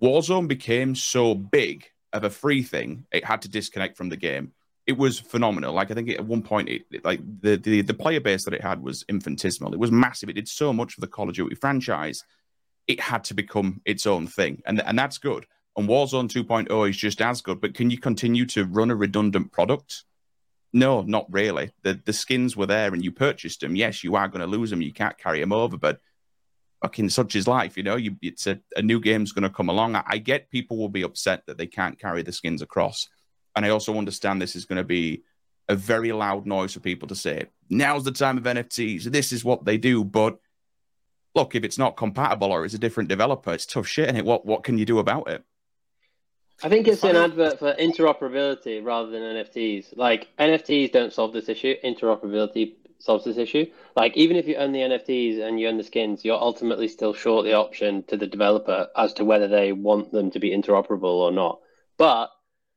[0.00, 4.52] Warzone became so big of a free thing, it had to disconnect from the game
[4.86, 5.74] it was phenomenal.
[5.74, 8.62] Like I think at one point, it, like the, the the player base that it
[8.62, 9.74] had was infinitesimal.
[9.74, 10.28] It was massive.
[10.28, 12.22] It did so much for the Call of Duty franchise.
[12.86, 15.46] It had to become its own thing, and and that's good.
[15.76, 17.60] And Warzone 2.0 is just as good.
[17.60, 20.04] But can you continue to run a redundant product?
[20.76, 21.70] No, not really.
[21.84, 23.76] The the skins were there, and you purchased them.
[23.76, 24.82] Yes, you are going to lose them.
[24.82, 26.00] You can't carry them over, but
[26.82, 27.78] fucking such is life.
[27.78, 29.96] You know, you, it's a, a new game's going to come along.
[29.96, 33.08] I, I get people will be upset that they can't carry the skins across
[33.54, 35.22] And I also understand this is going to be
[35.68, 39.04] a very loud noise for people to say, now's the time of NFTs.
[39.04, 40.04] This is what they do.
[40.04, 40.38] But
[41.34, 44.08] look, if it's not compatible or it's a different developer, it's tough shit.
[44.10, 45.42] And it what what can you do about it?
[46.62, 49.96] I think it's an advert for interoperability rather than NFTs.
[49.96, 51.74] Like NFTs don't solve this issue.
[51.84, 53.66] Interoperability solves this issue.
[53.94, 57.12] Like even if you own the NFTs and you own the skins, you're ultimately still
[57.12, 61.04] short the option to the developer as to whether they want them to be interoperable
[61.04, 61.60] or not.
[61.98, 62.30] But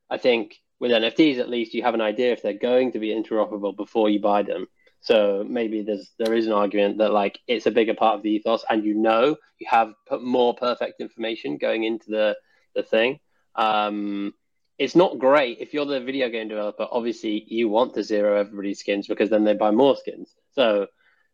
[0.09, 3.09] I think with NFTs, at least you have an idea if they're going to be
[3.09, 4.67] interoperable before you buy them.
[5.01, 8.31] So maybe there's there is an argument that like it's a bigger part of the
[8.31, 12.35] ethos, and you know you have put more perfect information going into the
[12.75, 13.19] the thing.
[13.59, 14.33] Um,
[14.77, 16.87] it's not great if you're the video game developer.
[16.89, 20.33] Obviously, you want to zero everybody's skins because then they buy more skins.
[20.53, 20.87] So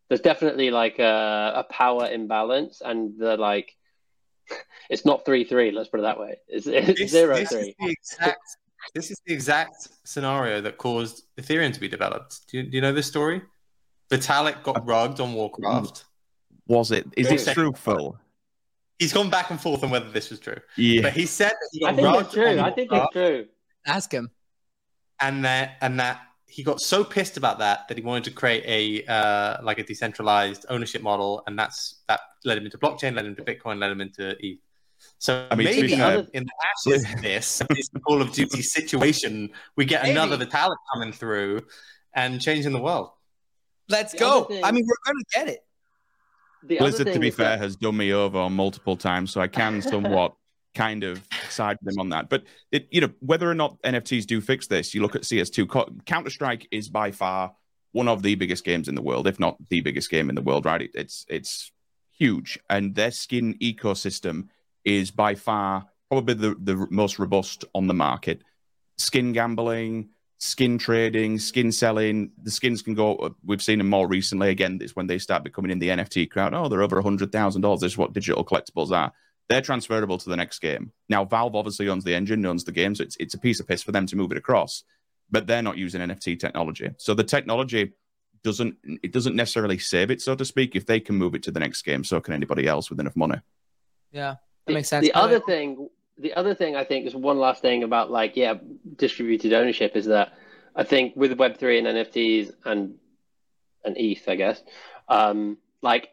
[0.09, 3.71] there's definitely like a, a power imbalance, and the like.
[4.88, 5.71] It's not three three.
[5.71, 6.38] Let's put it that way.
[6.47, 7.69] It's, it's this, zero this three.
[7.69, 8.57] Is the exact,
[8.93, 12.47] this is the exact scenario that caused Ethereum to be developed.
[12.47, 13.41] Do you, do you know this story?
[14.11, 16.05] Vitalik got rugged on Warcraft.
[16.67, 17.07] Was it?
[17.17, 18.15] Is it true, Phil?
[18.99, 20.58] He's gone back and forth on whether this was true.
[20.77, 21.01] Yeah.
[21.01, 22.60] But he said that he got I think it's true.
[22.60, 23.45] I think it's true.
[23.86, 24.31] Ask him.
[25.21, 28.63] and that and that he got so pissed about that that he wanted to create
[28.65, 33.25] a uh, like a decentralized ownership model, and that's that led him into blockchain, led
[33.25, 34.60] him to Bitcoin, led him into ETH.
[35.17, 36.51] So I mean, maybe fair- in the
[36.93, 40.12] ashes of this, this Call of Duty situation, we get Maybe.
[40.17, 41.63] another Vitalik coming through
[42.13, 43.10] and changing the world.
[43.89, 44.43] Let's The go.
[44.45, 45.64] thing- I mean, we're gonna get it.
[46.67, 49.82] The Blizzard, to be fair, that- has done me over multiple times, so I can
[49.93, 50.36] somewhat
[50.73, 52.30] kind of side with them on that.
[52.30, 56.06] But it, you know, whether or not NFTs do fix this, you look at CS2.
[56.06, 57.56] Counter Strike is by far
[57.93, 60.41] one of the biggest games in the world, if not the biggest game in the
[60.41, 60.65] world.
[60.65, 60.82] Right?
[60.82, 61.71] It, it's it's
[62.17, 64.49] huge, and their skin ecosystem
[64.84, 68.41] is by far probably the the most robust on the market.
[68.97, 72.32] Skin gambling, skin trading, skin selling.
[72.41, 73.36] The skins can go.
[73.43, 74.50] We've seen them more recently.
[74.50, 76.54] Again, it's when they start becoming in the NFT crowd.
[76.54, 77.82] Oh, they're over a hundred thousand dollars.
[77.82, 79.13] This is what digital collectibles are.
[79.48, 80.91] They're transferable to the next game.
[81.08, 83.67] Now, Valve obviously owns the engine, owns the game, so it's it's a piece of
[83.67, 84.84] piss for them to move it across.
[85.32, 87.93] But they're not using NFT technology, so the technology
[88.43, 90.76] doesn't it doesn't necessarily save it, so to speak.
[90.76, 93.15] If they can move it to the next game, so can anybody else with enough
[93.15, 93.39] money.
[94.12, 95.06] Yeah, that the, makes sense.
[95.06, 95.45] The other ahead.
[95.45, 98.56] thing, the other thing I think is one last thing about like yeah,
[98.95, 100.34] distributed ownership is that
[100.75, 102.95] I think with Web three and NFTs and
[103.84, 104.62] and ETH, I guess,
[105.08, 106.10] um, like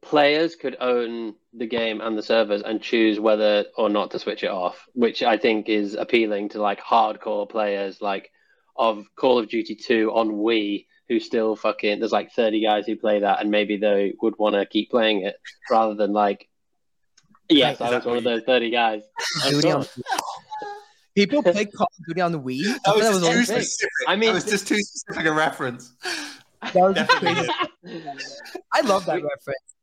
[0.00, 4.42] players could own the game and the servers and choose whether or not to switch
[4.42, 8.30] it off, which I think is appealing to like hardcore players like
[8.76, 12.96] of Call of Duty 2 on Wii who still fucking there's like 30 guys who
[12.96, 15.36] play that and maybe they would want to keep playing it
[15.70, 16.48] rather than like
[17.48, 19.02] yes, I was one of those 30 guys.
[19.48, 19.86] Duty on-
[21.14, 22.64] People play Call of Duty on the Wii.
[22.66, 23.90] I thought that was too specific.
[24.08, 25.92] I mean- that was just too specific a reference.
[26.72, 27.48] That was crazy.
[28.72, 29.74] I love that reference.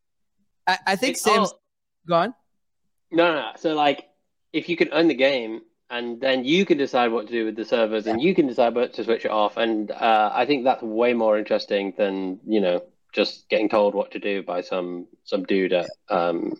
[0.68, 1.50] I, I think It's Sims.
[1.52, 1.62] all-
[2.08, 2.34] Gone.
[3.12, 3.52] No, no, no.
[3.58, 4.06] So like,
[4.54, 7.56] if you can own the game, and then you can decide what to do with
[7.58, 10.64] the servers, and you can decide what to switch it off, and uh, I think
[10.64, 15.08] that's way more interesting than you know just getting told what to do by some
[15.26, 16.58] some dude at um at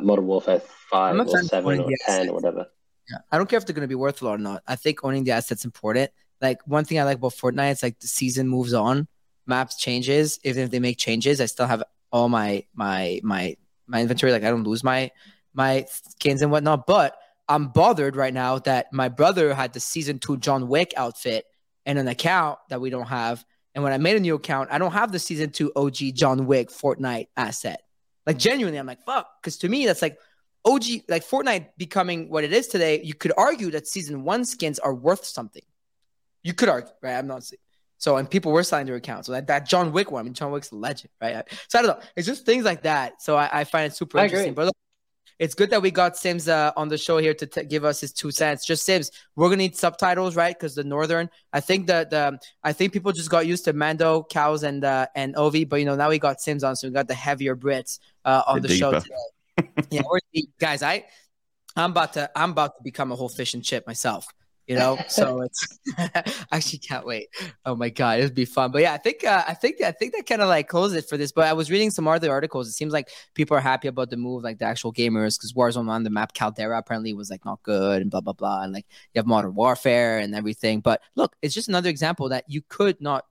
[0.00, 2.28] Modern Warfare five or seven or ten assets.
[2.28, 2.66] or whatever.
[3.10, 3.18] Yeah.
[3.30, 4.62] I don't care if they're going to be worth a lot or not.
[4.66, 6.10] I think owning the assets important.
[6.40, 9.08] Like one thing I like about Fortnite, it's like the season moves on,
[9.46, 10.38] maps changes.
[10.44, 14.32] Even if they make changes, I still have all my my my my inventory.
[14.32, 15.10] Like I don't lose my
[15.52, 16.86] my skins and whatnot.
[16.86, 17.16] But
[17.48, 21.44] I'm bothered right now that my brother had the season two John Wick outfit
[21.84, 23.44] and an account that we don't have.
[23.74, 26.46] And when I made a new account, I don't have the season two OG John
[26.46, 27.82] Wick Fortnite asset.
[28.26, 29.28] Like genuinely, I'm like, fuck.
[29.40, 30.18] Because to me, that's like
[30.64, 33.00] OG, like Fortnite becoming what it is today.
[33.02, 35.62] You could argue that season one skins are worth something.
[36.42, 37.16] You could argue, right?
[37.16, 37.50] I'm not.
[37.98, 39.26] So, and people were selling their accounts.
[39.26, 41.44] So that, that John Wick one, I mean, John Wick's a legend, right?
[41.68, 42.06] So I don't know.
[42.16, 43.20] It's just things like that.
[43.20, 44.52] So I, I find it super I interesting.
[44.52, 44.64] agree.
[44.64, 44.72] But
[45.40, 47.98] it's good that we got Sims uh, on the show here to t- give us
[48.00, 48.66] his two cents.
[48.66, 50.56] Just Sims, we're gonna need subtitles, right?
[50.56, 54.22] Because the northern, I think that the I think people just got used to Mando,
[54.30, 56.92] cows, and uh, and Ovi, but you know now we got Sims on, so we
[56.92, 59.70] got the heavier Brits uh, on The the show today.
[59.90, 60.02] yeah,
[60.60, 60.82] guys.
[60.82, 61.06] I
[61.74, 64.26] I'm about to I'm about to become a whole fish and chip myself.
[64.70, 65.66] You know, so it's
[65.98, 67.26] I actually can't wait.
[67.64, 68.70] Oh my god, it'd be fun.
[68.70, 71.08] But yeah, I think uh, I think I think that kind of like closes it
[71.08, 71.32] for this.
[71.32, 72.68] But I was reading some other articles.
[72.68, 75.88] It seems like people are happy about the move, like the actual gamers, because Warzone
[75.88, 78.86] on the map Caldera apparently was like not good and blah blah blah, and like
[79.12, 80.78] you have Modern Warfare and everything.
[80.78, 83.24] But look, it's just another example that you could not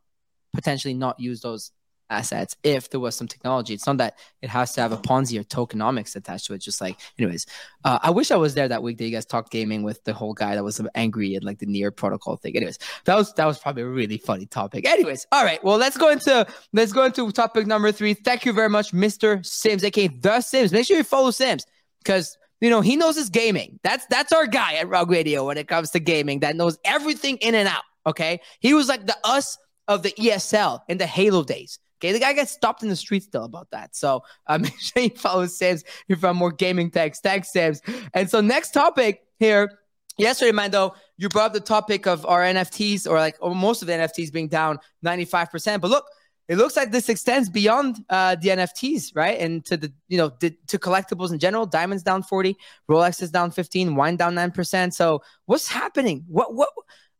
[0.53, 1.71] potentially not use those
[2.09, 3.73] assets if there was some technology.
[3.73, 6.59] It's not that it has to have a Ponzi or tokenomics attached to it.
[6.59, 7.45] Just like, anyways,
[7.85, 10.13] uh, I wish I was there that week that you guys talked gaming with the
[10.13, 12.55] whole guy that was angry at like the near protocol thing.
[12.55, 14.87] Anyways, that was that was probably a really funny topic.
[14.87, 18.13] Anyways, all right, well let's go into let's go into topic number three.
[18.13, 20.71] Thank you very much, Mister Sims, aka the Sims.
[20.71, 21.65] Make sure you follow Sims
[22.03, 23.79] because you know he knows his gaming.
[23.83, 26.39] That's that's our guy at Rug Radio when it comes to gaming.
[26.39, 27.83] That knows everything in and out.
[28.05, 31.79] Okay, he was like the us of the ESL in the Halo days.
[31.99, 33.95] Okay, the guy gets stopped in the street still about that.
[33.95, 37.23] So uh, make sure you follow Sam's if you found more gaming text.
[37.23, 37.81] Thanks, Sam's.
[38.13, 39.79] And so next topic here.
[40.17, 43.87] Yesterday, Mando, you brought up the topic of our NFTs or like or most of
[43.87, 45.79] the NFTs being down 95%.
[45.79, 46.03] But look,
[46.49, 49.39] it looks like this extends beyond uh, the NFTs, right?
[49.39, 51.65] And to the you know the, to collectibles in general.
[51.65, 52.57] Diamonds down 40,
[52.89, 54.93] Rolex is down 15, wine down 9%.
[54.93, 56.25] So what's happening?
[56.27, 56.69] What what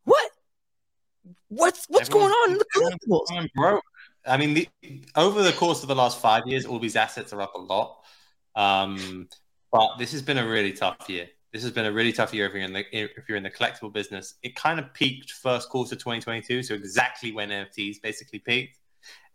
[0.03, 0.29] what
[1.49, 3.49] What's what's Everyone's, going on in the collectibles?
[3.55, 3.83] Broke.
[4.29, 4.69] I mean, the,
[5.15, 8.03] over the course of the last five years, all these assets are up a lot.
[8.55, 9.27] Um,
[9.71, 11.27] but this has been a really tough year.
[11.51, 13.49] This has been a really tough year if you're in the if you're in the
[13.49, 14.35] collectible business.
[14.43, 18.77] It kind of peaked first quarter 2022, so exactly when NFTs basically peaked,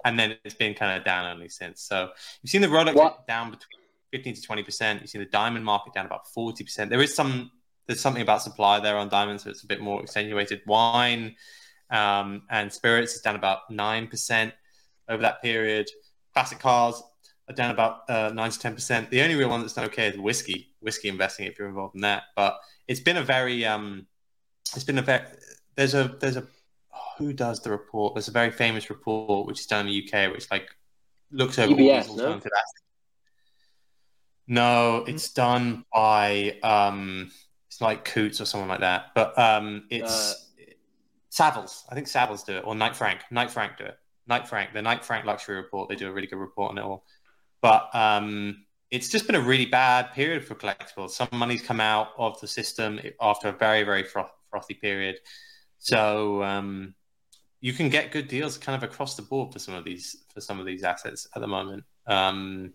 [0.05, 1.83] and then it's been kind of down only since.
[1.83, 2.11] So
[2.43, 3.27] you've seen the Rolex what?
[3.27, 3.81] down between
[4.13, 5.01] 15 to 20 percent.
[5.01, 6.91] You've seen the diamond market down about 40 percent.
[6.91, 7.51] There is some
[7.87, 10.63] there's something about supply there on diamonds, so it's a bit more extenuated.
[10.67, 11.35] Wine
[11.91, 14.53] um, and spirits is down about 9%
[15.09, 15.89] over that period.
[16.33, 17.03] Classic cars
[17.49, 19.11] are down about uh, 9 to 10%.
[19.11, 22.01] The only real one that's done okay is whiskey, whiskey investing if you're involved in
[22.03, 22.25] that.
[22.37, 24.07] But it's been a very, um,
[24.75, 25.25] it's been a very,
[25.77, 26.47] there's a, there's a,
[27.19, 28.15] who does the report?
[28.15, 30.69] There's a very famous report which is done in the UK, which like
[31.31, 32.59] looks over UBS, all these alternative no?
[32.59, 32.83] assets.
[34.47, 37.31] No, it's done by um,
[37.69, 39.07] it's like Coutts or someone like that.
[39.15, 40.35] But um, it's uh,
[41.31, 43.21] Savills, I think Savills do it, or Knight Frank.
[43.31, 43.99] Knight Frank do it.
[44.27, 45.89] Knight Frank, the Knight Frank luxury report.
[45.89, 47.05] They do a really good report on it all.
[47.61, 51.11] But um, it's just been a really bad period for collectibles.
[51.11, 55.17] Some money's come out of the system after a very, very froth- frothy period.
[55.79, 56.95] So um,
[57.61, 60.41] you can get good deals kind of across the board for some of these for
[60.41, 61.85] some of these assets at the moment.
[62.07, 62.73] Um,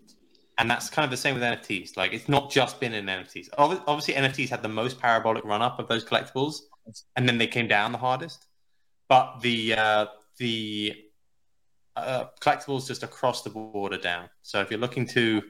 [0.58, 1.96] and that's kind of the same with NFTs.
[1.96, 3.50] Like it's not just been in NFTs.
[3.58, 6.62] Obviously, NFTs had the most parabolic run up of those collectibles,
[7.16, 8.48] and then they came down the hardest
[9.10, 10.06] but the uh,
[10.38, 10.94] the
[11.96, 14.30] uh, collectibles just across the board are down.
[14.42, 15.42] So if you're looking to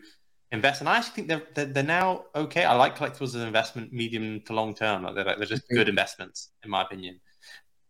[0.52, 2.66] invest, and I actually think they're, they're, they're now okay.
[2.66, 5.04] I like collectibles as an investment, medium to long term.
[5.04, 7.20] Like they're, they're just good investments, in my opinion.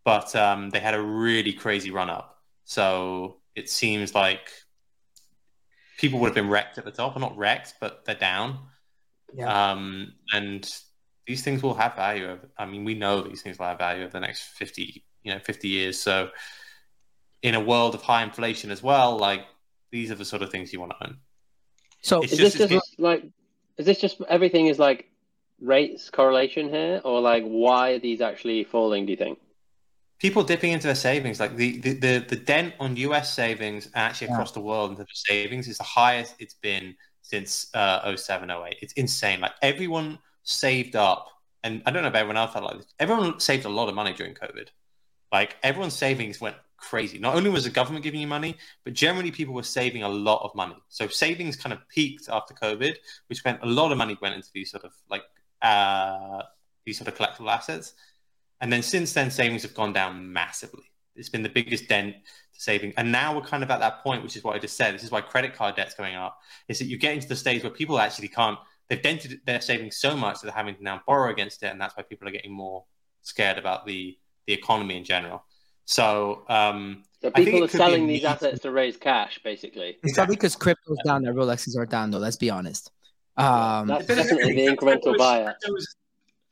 [0.04, 4.50] But um, they had a really crazy run up, so it seems like
[5.98, 8.60] people would have been wrecked at the top, or not wrecked, but they're down.
[9.34, 9.72] Yeah.
[9.72, 10.68] Um, and
[11.28, 12.40] these things will have value.
[12.58, 15.40] I mean, we know these things will have value over the next 50, you know
[15.40, 16.00] 50 years.
[16.00, 16.30] So
[17.42, 19.46] in a world of high inflation as well, like
[19.92, 21.18] these are the sort of things you want to own.
[22.02, 23.26] So it's is just, this just like
[23.78, 25.10] is this just everything is like
[25.62, 29.06] rates correlation here, or like why are these actually falling?
[29.06, 29.40] Do you think?
[30.20, 33.34] People dipping into their savings, like the the, the, the dent on U.S.
[33.34, 36.96] savings and actually across the world in terms of savings is the highest it's been
[37.22, 38.78] since uh, 07, 08.
[38.82, 39.40] It's insane.
[39.40, 41.28] Like everyone saved up,
[41.64, 42.94] and I don't know if everyone else felt like this.
[43.00, 44.68] Everyone saved a lot of money during COVID.
[45.32, 47.20] Like everyone's savings went crazy.
[47.20, 50.44] Not only was the government giving you money, but generally people were saving a lot
[50.44, 50.76] of money.
[50.88, 52.96] So savings kind of peaked after COVID,
[53.28, 55.24] which meant a lot of money went into these sort of like
[55.62, 56.44] uh,
[56.86, 57.94] these sort of collectible assets.
[58.62, 60.84] And then since then, savings have gone down massively.
[61.16, 62.16] It's been the biggest dent
[62.54, 62.94] to saving.
[62.98, 64.94] And now we're kind of at that point, which is what I just said.
[64.94, 66.40] This is why credit card debt's going up.
[66.68, 68.58] Is that you get into the stage where people actually can't.
[68.88, 71.80] They've dented their savings so much that they're having to now borrow against it, and
[71.80, 72.86] that's why people are getting more
[73.22, 75.44] scared about the the economy in general.
[75.90, 79.98] So, um, so people are selling these assets to raise cash, basically.
[80.04, 82.20] It's not because crypto's down that Rolexes are down, though.
[82.20, 82.92] Let's be honest.
[83.38, 85.56] Um, That's definitely the incremental buyer.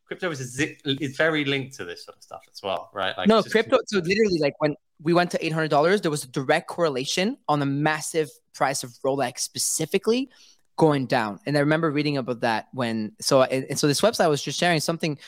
[0.05, 3.15] Crypto is, is very linked to this sort of stuff as well, right?
[3.15, 3.77] Like no, crypto.
[3.85, 7.37] So literally, like when we went to eight hundred dollars, there was a direct correlation
[7.47, 10.31] on the massive price of Rolex specifically
[10.77, 11.39] going down.
[11.45, 14.79] And I remember reading about that when so and so this website was just sharing
[14.79, 15.19] something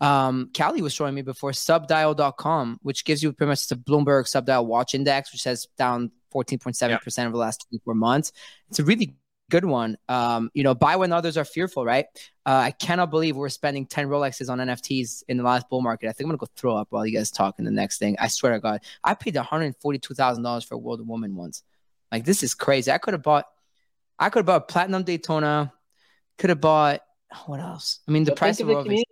[0.00, 4.66] um, Callie was showing me before subdial.com, which gives you pretty much the Bloomberg subdial
[4.66, 7.24] watch index, which has down 14.7% yeah.
[7.24, 8.32] over the last 24 months.
[8.68, 9.16] It's a really
[9.50, 9.96] good one.
[10.08, 12.06] Um, you know, buy when others are fearful, right?
[12.46, 16.08] Uh, I cannot believe we're spending 10 Rolexes on NFTs in the last bull market.
[16.08, 18.16] I think I'm gonna go throw up while you guys talk in the next thing.
[18.18, 21.62] I swear to God, I paid $142,000 for a World of Woman once.
[22.12, 22.90] Like this is crazy.
[22.90, 23.46] I could have bought,
[24.18, 25.72] I could have bought Platinum Daytona.
[26.36, 27.00] Could have bought
[27.46, 28.00] what else?
[28.08, 29.04] I mean, the price of, of the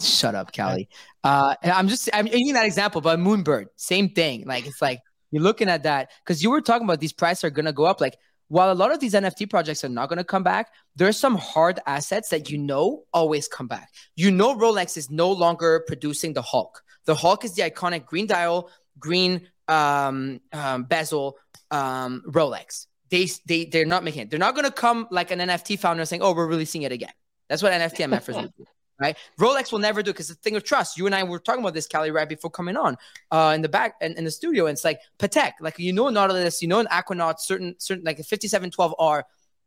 [0.00, 0.88] Shut up, Callie.
[1.22, 4.44] Uh, I'm just I'm using that example, but Moonbird, same thing.
[4.46, 7.50] Like it's like You're looking at that because you were talking about these prices are
[7.50, 8.00] gonna go up.
[8.00, 8.16] Like
[8.48, 11.80] while a lot of these NFT projects are not gonna come back, there's some hard
[11.86, 13.90] assets that you know always come back.
[14.16, 16.82] You know Rolex is no longer producing the Hulk.
[17.04, 21.36] The Hulk is the iconic green dial, green um, um, bezel
[21.70, 22.86] um, Rolex.
[23.10, 24.30] They they they're not making it.
[24.30, 27.12] They're not gonna come like an NFT founder saying, "Oh, we're releasing it again."
[27.48, 28.64] That's what NFT MFers do
[29.00, 29.16] right?
[29.38, 30.98] Rolex will never do because it's a thing of trust.
[30.98, 32.96] You and I were talking about this, Callie, right before coming on
[33.30, 34.66] uh, in the back and in, in, the studio.
[34.66, 38.18] And it's like Patek, like you know Nautilus, you know an Aquanaut, certain certain like
[38.18, 39.22] a 5712R,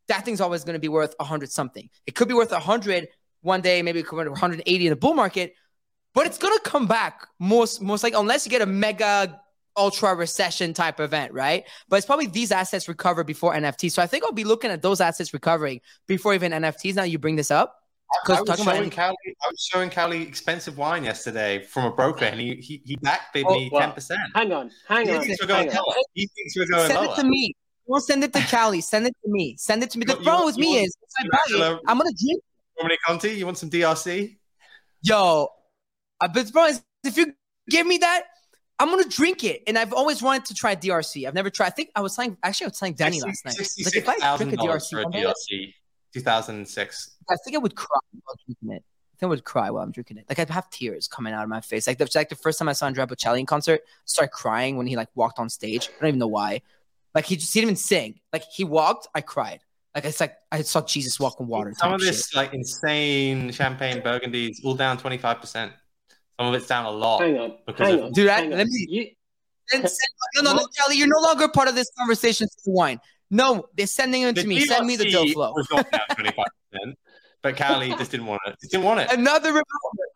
[0.07, 1.89] that thing's always going to be worth 100 something.
[2.05, 3.07] It could be worth 100
[3.41, 5.53] one day, maybe it could be 180 in the bull market,
[6.13, 9.41] but it's going to come back most most like unless you get a mega
[9.75, 11.65] ultra recession type event, right?
[11.89, 13.91] But it's probably these assets recover before NFT.
[13.91, 16.95] So I think I'll be looking at those assets recovering before even NFTs.
[16.95, 17.82] Now you bring this up.
[18.27, 22.39] I was, showing Callie, I was showing Callie expensive wine yesterday from a broker, and
[22.39, 24.19] he he, he backbid me ten percent.
[24.35, 25.23] Hang on, hang he on.
[25.23, 26.03] Thinks we're going hang on.
[26.13, 27.13] He thinks we're going Send lower.
[27.13, 27.55] it to me.
[27.87, 28.81] Don't send it to Callie.
[28.81, 29.55] Send it to me.
[29.57, 30.05] Send it to me.
[30.05, 32.41] The you, problem with me is, it, I'm gonna drink.
[32.77, 34.37] Dominic Conti, you want some DRC?
[35.01, 35.49] Yo,
[36.21, 37.33] uh, but the problem is, if you
[37.69, 38.23] give me that,
[38.79, 39.63] I'm gonna drink it.
[39.67, 41.27] And I've always wanted to try DRC.
[41.27, 41.67] I've never tried.
[41.67, 43.55] I think I was saying actually I was telling Danny last night.
[43.57, 45.73] Like if I drink a DRC, for a DRC
[46.13, 47.15] 2006.
[47.29, 48.83] I think I would cry while drinking it.
[48.83, 50.25] I think I would cry while I'm drinking it.
[50.29, 51.87] Like I'd have tears coming out of my face.
[51.87, 54.77] Like the, like the first time I saw Andrea Bocelli in concert, I started crying
[54.77, 55.89] when he like walked on stage.
[55.89, 56.61] I don't even know why.
[57.15, 58.19] Like he just he didn't even sing.
[58.31, 59.59] Like he walked, I cried.
[59.95, 61.73] Like it's like I saw Jesus walk on water.
[61.77, 62.35] Some of this shit.
[62.35, 65.73] like insane champagne burgundies all down 25 percent.
[66.39, 67.21] Some of it's down a lot.
[67.21, 68.27] Hang on, hang of, on, dude.
[68.27, 68.87] I, let me.
[68.89, 69.07] You,
[69.73, 72.47] no, no, no, Kelly, you're no longer part of this conversation.
[72.65, 72.99] Wine.
[73.33, 74.59] No, they're sending it to me.
[74.61, 75.53] Send me the dough flow.
[75.53, 76.97] Was not down 25 percent.
[77.41, 78.55] But Callie just didn't want it.
[78.61, 79.11] Just didn't want it.
[79.11, 79.65] Another remover.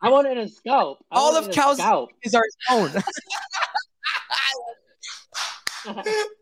[0.02, 1.00] I wanted a scalp.
[1.12, 2.12] I All of Cal's scalp.
[2.24, 2.92] is our own.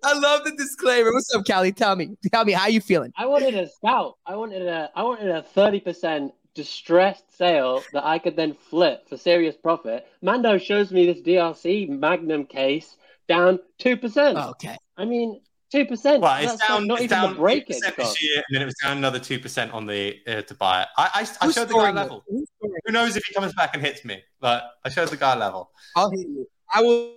[0.04, 1.14] I love the disclaimer.
[1.14, 1.72] What's up, Callie?
[1.72, 2.18] Tell me.
[2.32, 3.14] Tell me how you feeling.
[3.18, 4.18] I wanted a scalp.
[4.26, 9.18] I wanted a I wanted a 30% distressed sale that I could then flip for
[9.18, 10.06] serious profit.
[10.22, 12.98] Mando shows me this DRC Magnum case
[13.28, 14.50] down 2%.
[14.52, 14.78] okay.
[14.98, 15.42] I mean,
[15.76, 16.22] Two percent.
[16.22, 16.88] Well, it's That's down.
[16.88, 19.38] Not it's even down the breakage this year, and then it was down another two
[19.40, 20.88] percent on the uh, to buy it.
[20.98, 22.24] I, I, I showed the guy level.
[22.30, 22.46] Who
[22.94, 24.24] knows if he comes back and hits me?
[24.40, 25.72] But I showed the guy level.
[25.98, 26.48] I'll hit you.
[26.74, 27.16] I will.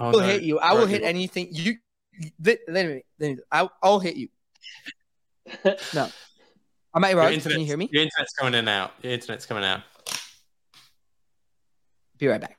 [0.00, 0.26] Oh, will no.
[0.26, 0.58] hit you.
[0.58, 1.48] I will hit anything.
[1.50, 1.76] You.
[2.42, 3.02] Let, let me.
[3.20, 4.28] Let me I, I'll hit you.
[5.94, 6.08] No.
[6.94, 7.42] Am I right?
[7.42, 7.90] Can you hear me?
[7.92, 8.90] Your internet's coming in now.
[9.02, 9.82] Your internet's coming out.
[12.16, 12.58] Be right back.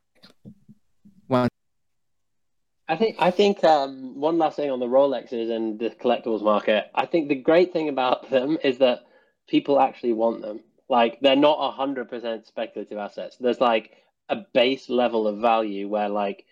[2.90, 6.86] I think I think um, one last thing on the Rolexes and the collectibles market.
[6.96, 9.02] I think the great thing about them is that
[9.48, 10.62] people actually want them.
[10.90, 13.36] Like they're not hundred percent speculative assets.
[13.40, 13.92] There's like
[14.30, 16.46] a base level of value where like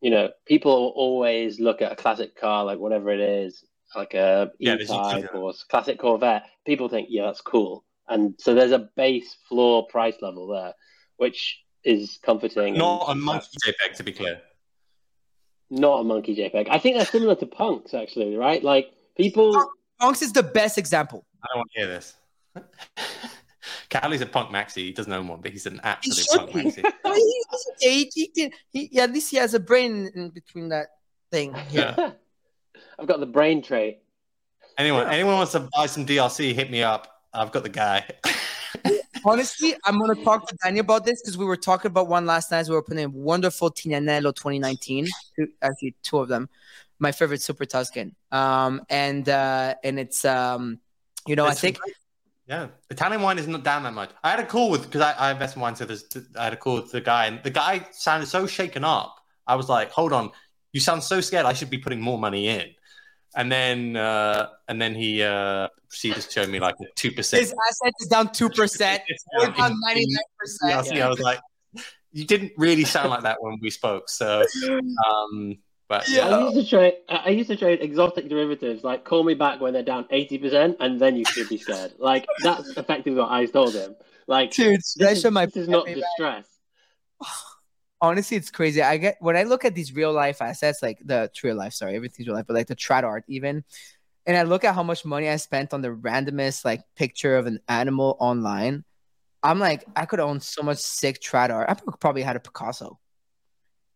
[0.00, 4.50] you know people always look at a classic car like whatever it is like a
[4.58, 6.44] Yeah, E-Type or classic Corvette.
[6.64, 10.74] People think yeah that's cool, and so there's a base floor price level there,
[11.18, 12.74] which is comforting.
[12.74, 14.40] Not a monkey JPEG, to be clear.
[15.70, 16.68] Not a monkey JPEG.
[16.70, 18.62] I think they're similar to punks, actually, right?
[18.62, 19.72] Like people.
[19.98, 21.24] Punks is the best example.
[21.42, 22.14] I don't want to hear this.
[23.90, 24.76] Callie's a punk maxi.
[24.76, 26.82] He doesn't own one, but he's an absolute should punk be.
[26.82, 26.92] maxi.
[27.04, 27.42] I mean,
[27.78, 28.10] he's.
[28.14, 30.86] He, he, he, yeah, at least he has a brain in between that
[31.32, 31.54] thing.
[31.68, 31.94] Here.
[31.96, 32.10] Yeah.
[32.98, 33.98] I've got the brain trait.
[34.78, 36.54] Anyone, anyone wants to buy some DRC?
[36.54, 37.22] Hit me up.
[37.32, 38.04] I've got the guy.
[39.26, 42.52] Honestly, I'm gonna talk to Daniel about this because we were talking about one last
[42.52, 42.60] night.
[42.60, 46.48] As we were putting in wonderful Tignanello 2019, two, actually two of them.
[47.00, 48.14] My favorite Super Tuscan.
[48.30, 50.78] Um, and uh, and it's um,
[51.26, 51.78] you know, I It's think
[52.46, 54.10] Yeah, Italian wine is not down that much.
[54.22, 56.04] I had a call with because I, I invest in wine, so there's,
[56.38, 59.16] I had a call with the guy, and the guy sounded so shaken up.
[59.44, 60.30] I was like, "Hold on,
[60.72, 61.46] you sound so scared.
[61.46, 62.75] I should be putting more money in."
[63.36, 67.42] And then, uh, and then he uh, proceeded to show me like two percent.
[67.42, 69.02] his asset is down two percent.
[69.38, 70.98] We're down 99 percent.
[71.02, 71.40] I was like,
[72.12, 74.42] "You didn't really sound like that when we spoke." So,
[75.06, 76.94] um, but yeah, I used to trade.
[77.10, 78.82] I used to trade exotic derivatives.
[78.82, 81.92] Like, call me back when they're down eighty percent, and then you should be scared.
[81.98, 83.96] Like, that's effectively what I told him.
[84.26, 86.46] Like, Dude, this, that is, showed my this is not distress.
[88.06, 88.82] honestly it's crazy.
[88.82, 91.96] I get when i look at these real life assets like the true life sorry
[91.96, 93.64] everything's real life but like the trad art even
[94.26, 97.46] and i look at how much money i spent on the randomest like picture of
[97.46, 98.84] an animal online
[99.42, 101.68] i'm like i could own so much sick trad art.
[101.68, 102.98] I probably had a picasso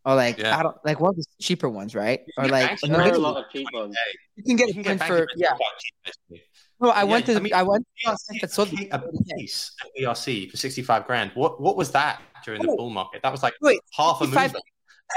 [0.04, 0.56] or like Yeah.
[0.58, 3.06] i don't like one of the cheaper ones right or Yeah, like actually, no, There
[3.06, 3.96] they are a lot of cheap ones.
[4.36, 6.40] you can get you can it get for yeah quite
[6.80, 8.98] no i Yeah, went to I mean, i went DRC, that sold a
[9.36, 11.30] piece at DRC for 65 grand.
[11.34, 12.76] What what was that during the Oh.
[12.76, 13.20] bull market?
[13.22, 14.64] That was like Wait, half a 65 movement.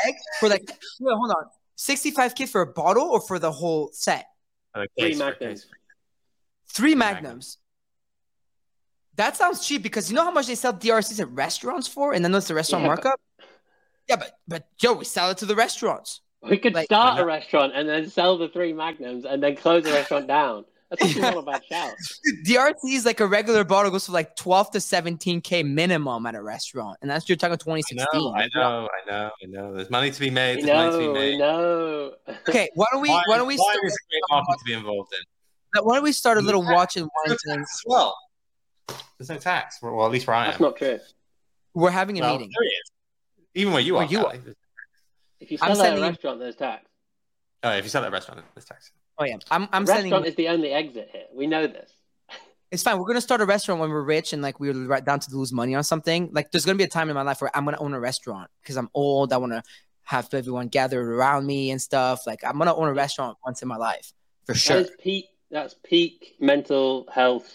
[0.05, 0.67] egg for like
[0.99, 4.25] wait, hold on, sixty five k for a bottle or for the whole set?
[4.99, 5.67] Three magnums.
[6.67, 7.57] Three magnums.
[9.15, 12.25] That sounds cheap because you know how much they sell DRCs at restaurants for, and
[12.25, 13.19] then there's the restaurant Yeah, markup.
[14.09, 16.21] Yeah, but but Joe, we sell it to the restaurants.
[16.41, 19.83] We could Like- start a restaurant and then sell the three magnums and then close
[19.85, 20.65] the restaurant down.
[20.89, 21.93] That's actually not a bad shout.
[22.45, 26.41] DRC is like a regular bottle goes for like 12 to 17k minimum at a
[26.43, 28.05] restaurant, and that's you're talking 2016.
[28.21, 29.73] know, I know, I know, I know.
[29.73, 30.57] There's money to be made.
[30.57, 31.39] We There's money to be made.
[31.39, 32.13] know.
[32.47, 34.65] Okay, why don't we Wine- why don't we wine start, is a great market to
[34.65, 35.83] be involved in.
[35.83, 36.73] why don't we start a little Yeah.
[36.73, 37.55] watch and wine thing?
[37.55, 38.17] no as well.
[39.17, 39.79] There's no tax.
[39.81, 40.49] Well, at least where I am.
[40.51, 40.99] That's not true.
[41.73, 42.51] We're having a Well, meeting.
[42.55, 42.91] there is.
[43.55, 44.09] Even where you Where are.
[44.09, 44.39] you Callie.
[45.39, 46.85] If you I'm sell at a sending you- restaurant, there's tax.
[47.63, 48.91] Oh, if you sell at a restaurant, there's tax.
[49.17, 50.25] Oh yeah, I'm I'm restaurant sending.
[50.25, 51.25] is the only exit here.
[51.33, 51.91] We know this.
[52.71, 52.97] It's fine.
[52.97, 55.53] We're gonna start a restaurant when we're rich and like we're right down to lose
[55.53, 56.29] money on something.
[56.31, 58.49] Like there's gonna be a time in my life where I'm gonna own a restaurant
[58.63, 59.31] because I'm old.
[59.31, 59.61] I want to
[60.05, 62.25] have everyone gathered around me and stuff.
[62.25, 64.11] Like I'm gonna own a restaurant once in my life
[64.47, 64.77] for sure.
[64.77, 65.25] That is peak.
[65.51, 67.47] That's peak mental health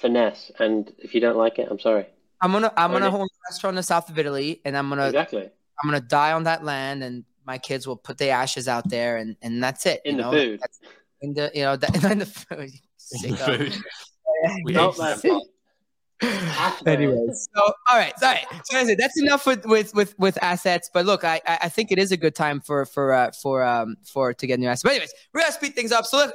[0.00, 0.52] finesse.
[0.60, 2.06] And if you don't like it, I'm sorry.
[2.40, 3.16] I'm gonna I'm gonna Okay.
[3.16, 5.42] own a restaurant in the south of Italy, and I'm gonna Exactly.
[5.82, 9.16] I'm gonna die on that land, and my kids will put their ashes out there,
[9.16, 10.00] and and that's it.
[10.04, 10.30] In you the know?
[10.32, 10.60] food.
[10.60, 10.80] That's-
[11.22, 12.70] in the you know that, in the food.
[12.98, 13.56] Sicko.
[13.56, 13.82] Food.
[14.64, 15.40] We Not ate that them.
[16.86, 18.46] Anyways, so all right, all right.
[18.64, 18.98] So that's it.
[18.98, 20.90] That's enough with with with with assets.
[20.92, 23.62] But look, I I I think it is a good time for for uh, for
[23.62, 24.82] um for to get new assets.
[24.82, 26.04] But anyways, we're gonna speed things up.
[26.06, 26.34] So look,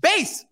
[0.00, 0.44] base.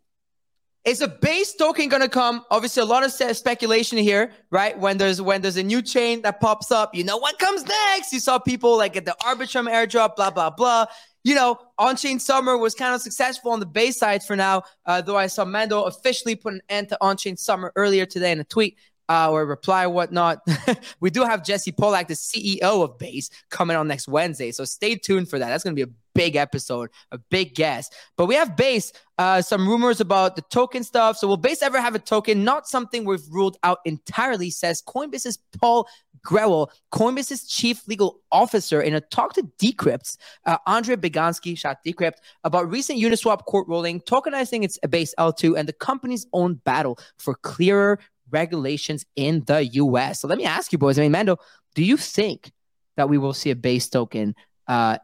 [0.84, 2.44] Is a base token gonna come?
[2.50, 4.78] Obviously, a lot of speculation here, right?
[4.78, 8.12] When there's when there's a new chain that pops up, you know what comes next.
[8.14, 10.86] You saw people like at the Arbitrum airdrop, blah blah blah.
[11.22, 14.62] You know, on-chain summer was kind of successful on the base side for now.
[14.86, 18.40] Uh, though I saw Mando officially put an end to on-chain summer earlier today in
[18.40, 18.78] a tweet
[19.10, 20.38] uh, or reply, whatnot.
[21.00, 24.52] we do have Jesse Pollak, the CEO of Base, coming on next Wednesday.
[24.52, 25.48] So stay tuned for that.
[25.48, 27.94] That's going to be a big episode, a big guest.
[28.16, 31.16] But we have Base, uh, some rumors about the token stuff.
[31.16, 32.44] So will Base ever have a token?
[32.44, 35.88] Not something we've ruled out entirely, says Coinbase's Paul
[36.26, 42.18] Grewal, Coinbase's chief legal officer, in a talk to Decrypts, uh, Andre Beganski, shot Decrypt,
[42.44, 47.34] about recent Uniswap court ruling, tokenizing its Base L2 and the company's own battle for
[47.34, 47.98] clearer
[48.30, 50.20] regulations in the US.
[50.20, 50.98] So let me ask you, boys.
[50.98, 51.38] I mean, Mando,
[51.74, 52.52] do you think
[52.96, 54.34] that we will see a base token
[54.68, 54.98] uh,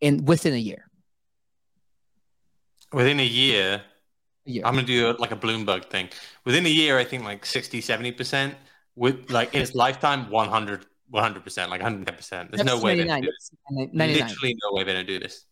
[0.00, 0.88] in within a year?
[2.92, 3.82] Within a year,
[4.46, 4.62] A year.
[4.64, 6.08] I'm to do like a Bloomberg thing.
[6.44, 8.54] Within a year, I think like 60, 70%.
[8.96, 12.50] With like in its lifetime, 100, 100%, like 110%.
[12.50, 13.50] There's no way they're do this.
[13.68, 14.28] 99.
[14.28, 15.44] Literally no way they're to do this.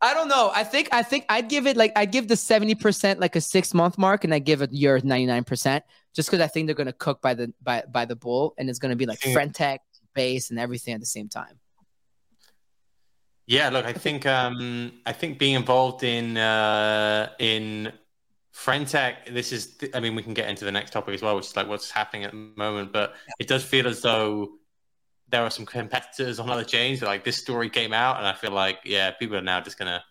[0.00, 0.50] I don't know.
[0.54, 3.72] I think I think I'd give it like I'd give the 70% like a six
[3.72, 5.80] month mark and I give it year 99%
[6.14, 8.78] just because I think they're gonna cook by the by by the bull and it's
[8.78, 9.20] gonna be like.
[9.20, 9.80] Friend.tech,
[10.14, 11.58] base, and everything at the same time.
[13.46, 17.92] Yeah, look, I think um, I think being involved in uh, in
[18.52, 21.46] Friend.tech, this is, I mean, we can get into the next topic as well, which
[21.46, 22.92] is like what's happening at the moment.
[22.92, 24.52] But it does feel as though
[25.28, 27.02] there are some competitors on other chains.
[27.02, 30.02] Like this story came out, and I feel like yeah, people are now just gonna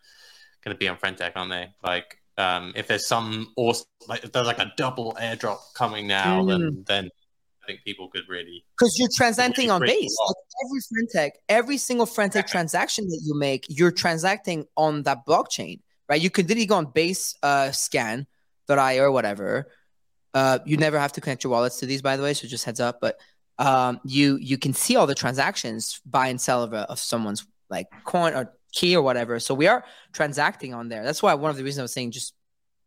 [0.64, 1.74] gonna be on Friend.tech, aren't they?
[1.84, 6.44] Like um, if there's some awesome, like if there's like a double airdrop coming now,
[6.44, 7.23] then then I
[7.66, 10.16] think people could really Because you're transacting on base.
[10.28, 10.36] Like
[10.66, 16.22] every fintech, every single Friend.tech transaction that you make, you're transacting on that blockchain, right?
[16.22, 19.72] You could literally go on base uh, scan.io or whatever.
[20.34, 22.66] Uh, you never have to connect your wallets to these, by the way, so just
[22.66, 23.00] heads up.
[23.00, 23.20] But
[23.60, 27.46] um, you you can see all the transactions buy and sell of, a, of someone's
[27.70, 29.40] like coin or key or whatever.
[29.40, 31.04] So we are transacting on there.
[31.04, 32.34] That's why one of the reasons I was saying just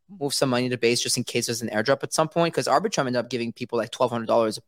[0.09, 2.67] move some money to base just in case there's an airdrop at some point because
[2.67, 4.59] Arbitrum ended up giving people like twelve hundred dollars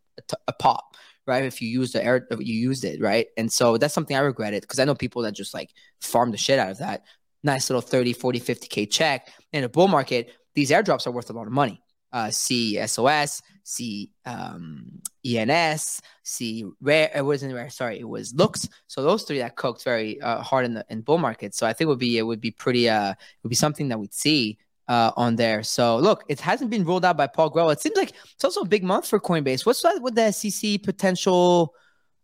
[0.47, 1.45] a pop, right?
[1.45, 3.26] If you use the air, you used it, right?
[3.36, 5.70] And so that's something I regretted because I know people that just like
[6.01, 7.05] farm the shit out of that.
[7.45, 9.28] Nice little 30, 40, 50K check.
[9.53, 11.80] In a bull market, these airdrops are worth a lot of money.
[12.11, 17.11] Uh, see SOS, see um, ENS, see Rare.
[17.14, 18.66] It wasn't Rare, sorry, it was Looks.
[18.86, 21.55] So those three that cooked very uh, hard in the in bull market.
[21.55, 23.89] So I think it would be it would be pretty uh it would be something
[23.89, 24.59] that we'd see
[24.89, 25.62] uh, on there.
[25.62, 27.72] So look, it hasn't been ruled out by Paul Grewal.
[27.72, 29.64] It seems like it's also a big month for Coinbase.
[29.64, 31.74] What's that with the SEC potential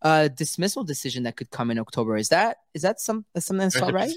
[0.03, 2.17] uh, dismissal decision that could come in October?
[2.17, 4.13] Is that is that some something that's not right?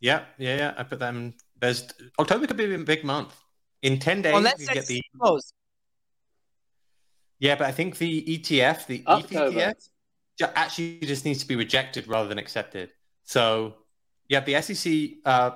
[0.00, 0.74] Yeah, yeah, yeah.
[0.76, 1.34] I put them.
[1.58, 1.88] There's
[2.18, 3.34] October could be a big month.
[3.82, 5.52] In ten days, Unless you get it's the closed.
[7.38, 9.58] yeah, but I think the ETF, the October.
[9.58, 12.90] ETF, actually just needs to be rejected rather than accepted.
[13.24, 13.74] So,
[14.28, 15.50] yeah, the SEC uh,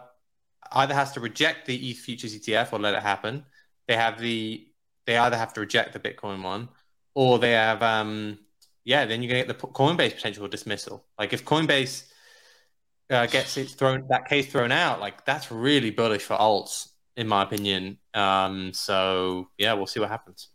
[0.73, 3.45] either has to reject the ETH futures ETF or let it happen.
[3.87, 4.67] They have the
[5.07, 6.69] they either have to reject the Bitcoin one,
[7.15, 8.39] or they have um
[8.85, 11.05] yeah, then you're gonna get the Coinbase potential dismissal.
[11.19, 12.05] Like if Coinbase
[13.11, 17.27] uh, gets it thrown that case thrown out, like that's really bullish for alts, in
[17.29, 17.99] my opinion.
[18.15, 20.49] Um, so yeah, we'll see what happens.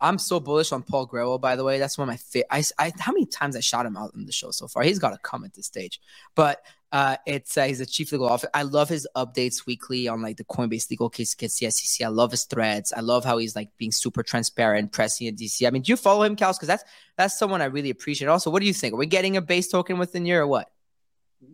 [0.00, 1.78] I'm so bullish on Paul Grewal, by the way.
[1.78, 2.46] That's one of my favorite.
[2.50, 4.84] I, I, how many times I shot him out in the show so far?
[4.84, 6.00] He's got to come at this stage.
[6.36, 8.48] But uh, it's uh, he's a chief legal officer.
[8.54, 12.06] I love his updates weekly on like the Coinbase legal case against the SEC.
[12.06, 12.92] I love his threads.
[12.92, 15.66] I love how he's like being super transparent, pressing a DC.
[15.66, 16.56] I mean, do you follow him, Kals?
[16.56, 16.84] Because that's
[17.16, 18.28] that's someone I really appreciate.
[18.28, 18.94] Also, what do you think?
[18.94, 20.70] Are we getting a base token within year or what?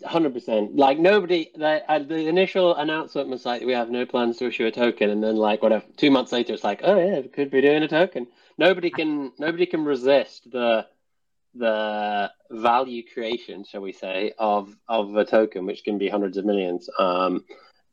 [0.06, 0.76] Hundred percent.
[0.76, 4.66] Like nobody, the, uh, the initial announcement was like, we have no plans to issue
[4.66, 7.50] a token, and then like whatever, two months later, it's like, oh yeah, we could
[7.50, 8.26] be doing a token.
[8.56, 10.86] Nobody can, nobody can resist the
[11.54, 16.44] the value creation, shall we say, of of a token, which can be hundreds of
[16.44, 17.44] millions, um,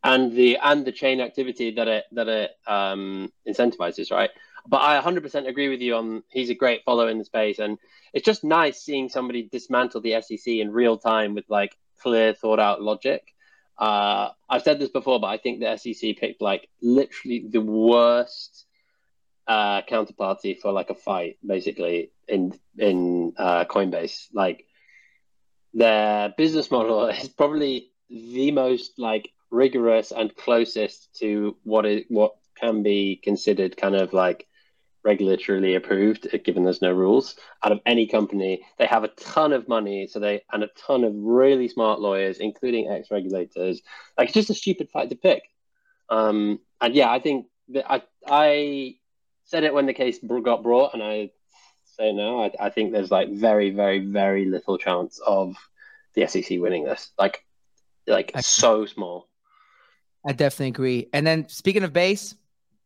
[0.04, 4.32] and the and the chain activity that it that it um, incentivizes, right?
[4.68, 7.78] But I 100% agree with you on he's a great follow in the space, and
[8.14, 12.60] it's just nice seeing somebody dismantle the SEC in real time with like clear, thought
[12.60, 13.24] out logic.
[13.78, 18.66] Uh, I've said this before, but I think the SEC picked like literally the worst
[19.52, 24.28] uh, counterparty for like a fight, basically in in uh, Coinbase.
[24.34, 24.66] Like
[25.74, 32.36] their business model is probably the most like rigorous and closest to what is what
[32.56, 34.48] can be considered kind of like
[35.06, 38.64] regulatorily approved, uh, given there's no rules, out of any company.
[38.78, 42.38] They have a ton of money, so they and a ton of really smart lawyers,
[42.38, 43.82] including ex-regulators.
[44.18, 45.44] Like it's just a stupid fight to pick.
[46.10, 48.96] Um, and yeah, I think that I I
[49.52, 51.32] said it when the case got brought, and I
[51.86, 52.44] say now.
[52.44, 55.56] I, I think there's like very, very, very little chance of
[56.16, 57.12] the SEC winning this.
[57.20, 57.46] Like,
[58.08, 59.28] like I, so small.
[60.26, 61.10] I definitely agree.
[61.14, 62.36] And then speaking of base,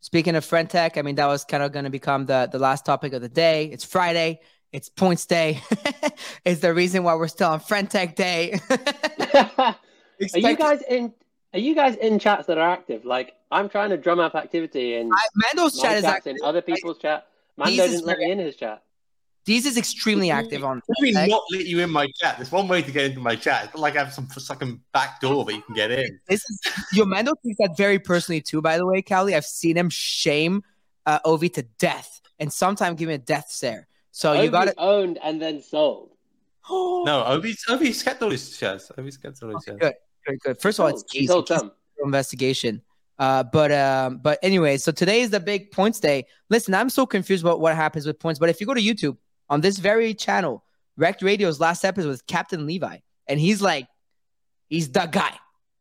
[0.05, 2.85] Speaking of Friend.tech, I mean, that was kind of going to become the, the last
[2.85, 3.65] topic of the day.
[3.65, 4.39] It's Friday.
[4.71, 5.63] It's points day.
[6.45, 8.59] it's the reason why we're still on Friend.tech day.
[8.69, 9.75] are
[10.35, 11.11] you guys in?
[11.53, 13.03] Are you guys in chats that are active?
[13.03, 16.35] Like I'm trying to drum up activity in I, Mando's chat is active.
[16.35, 17.27] In other people's chat.
[17.55, 18.83] Mando didn't let me in his chat.
[19.47, 20.81] Deez is extremely active on.
[20.89, 22.37] Let me not let you in my chat.
[22.37, 23.65] There's one way to get into my chat.
[23.65, 26.19] It's not like I have some fucking back door that you can get in.
[26.27, 26.59] This is
[26.91, 28.61] your Mando takes that very personally too.
[28.61, 30.63] By the way, Callie, I've seen him shame
[31.05, 33.87] uh, Ovi to death, and sometimes give him a death stare.
[34.11, 36.09] So Ovi you got it owned and then sold.
[36.69, 38.91] no, Ovi's Ovi's kept all his shares.
[38.97, 39.77] Ovi's kept all his shares.
[39.79, 39.93] Good,
[40.25, 40.61] good, good.
[40.61, 41.31] First of all, it's easy
[42.03, 42.81] investigation.
[43.17, 46.25] Uh, but um, but anyway, so today is the big points day.
[46.49, 48.39] Listen, I'm so confused about what happens with points.
[48.39, 49.17] But if you go to YouTube,
[49.49, 50.63] on this very channel,
[50.99, 52.97] Rekt Radio's last episode was Captain Levi.
[53.27, 53.87] And he's like,
[54.67, 55.33] he's the guy.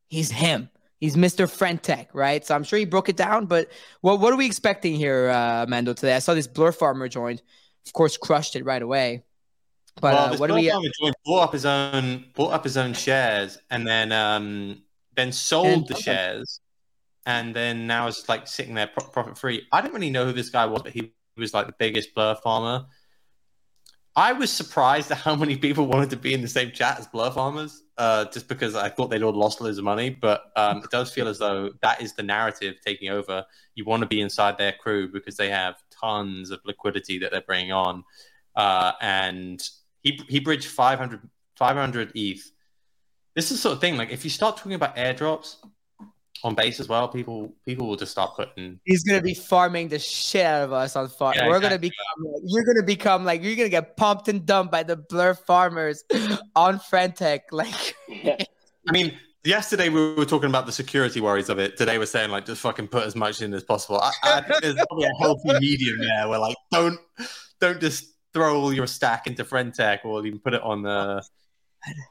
[0.08, 0.70] He's him.
[1.00, 1.50] He's Mr.
[1.50, 2.44] Friend.tech, right?
[2.44, 3.46] So I'm sure he broke it down.
[3.46, 3.70] But
[4.00, 6.14] what what are we expecting here, uh, Mando, today?
[6.14, 7.42] I saw this Blur Farmer joined.
[7.86, 9.24] Of course, crushed it right away.
[10.00, 10.68] But well, uh, what do we?
[10.68, 14.82] Joined, bought up his own, bought up his own shares, and then um,
[15.14, 16.02] then sold and, the okay.
[16.02, 16.60] shares,
[17.26, 19.66] and then now is like sitting there profit free.
[19.72, 22.34] I didn't really know who this guy was, but he was like the biggest Blur
[22.36, 22.86] Farmer
[24.16, 27.06] I was surprised at how many people wanted to be in the same chat as
[27.06, 30.10] Blur Farmers, uh, just because I thought they'd all lost loads of money.
[30.10, 33.44] But um, it does feel as though that is the narrative taking over.
[33.74, 37.42] You want to be inside their crew because they have tons of liquidity that they're
[37.42, 38.04] bringing on.
[38.54, 39.60] Uh, and
[40.02, 42.50] he, he bridged 500, 500 ETH.
[43.34, 45.56] This is the sort of thing, like if you start talking about airdrops,
[46.44, 47.08] on base as well.
[47.08, 48.78] People people will just start putting.
[48.84, 51.34] He's gonna be farming the shit out of us on farm.
[51.36, 51.68] Yeah, We're exactly.
[51.68, 52.42] gonna become.
[52.44, 56.04] You're gonna become like you're gonna get pumped and dumped by the blur farmers
[56.56, 57.50] on Friend.tech.
[57.50, 58.36] Like, yeah.
[58.86, 61.76] I mean, yesterday we were talking about the security worries of it.
[61.76, 64.00] Today we're saying like just fucking put as much in as possible.
[64.00, 67.00] I, I think there's probably a healthy medium there where like don't
[67.60, 71.22] don't just throw all your stack into Friend.tech or even put it on the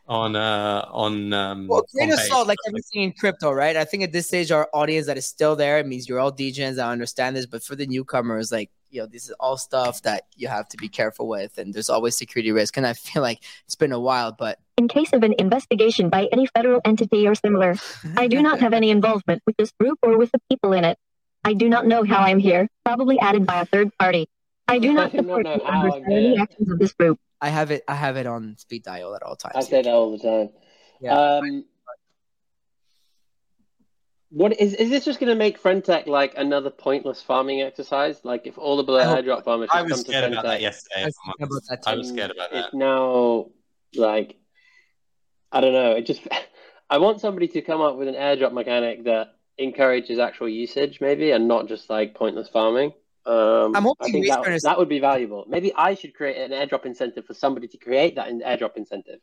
[0.07, 3.75] on uh on um well grain of salt like everything in crypto right?
[3.75, 6.31] I think at this stage our audience that is still there it means you're all
[6.31, 10.01] degens i understand this but for the newcomers like you know this is all stuff
[10.03, 13.21] that you have to be careful with and there's always security risk and i feel
[13.21, 17.27] like it's been a while but in case of an investigation by any federal entity
[17.27, 17.75] or similar
[18.17, 20.97] i do not have any involvement with this group or with the people in it.
[21.45, 24.27] I do not know how i'm here probably added by a third party.
[24.67, 27.83] I do not support the actions of this group I have it.
[27.89, 29.55] I have it on speed dial at all times.
[29.57, 30.49] I say that all the time.
[31.01, 31.13] Yeah.
[31.13, 31.65] Um,
[34.29, 38.21] what is is this just going to make Friend.tech like another pointless farming exercise?
[38.23, 41.01] Like if all the blur airdrop farmers I was scared about that yesterday.
[41.01, 41.05] I
[41.45, 42.65] was, that I was scared about that.
[42.67, 43.47] It's now
[43.93, 44.37] like
[45.51, 45.91] I don't know.
[45.97, 46.25] It just
[46.89, 51.31] I want somebody to come up with an airdrop mechanic that encourages actual usage, maybe,
[51.31, 52.93] and not just like pointless farming.
[53.25, 55.45] Um, I'm hoping I think that, that would be valuable.
[55.47, 59.19] Maybe I should create an airdrop incentive for somebody to create that airdrop incentive.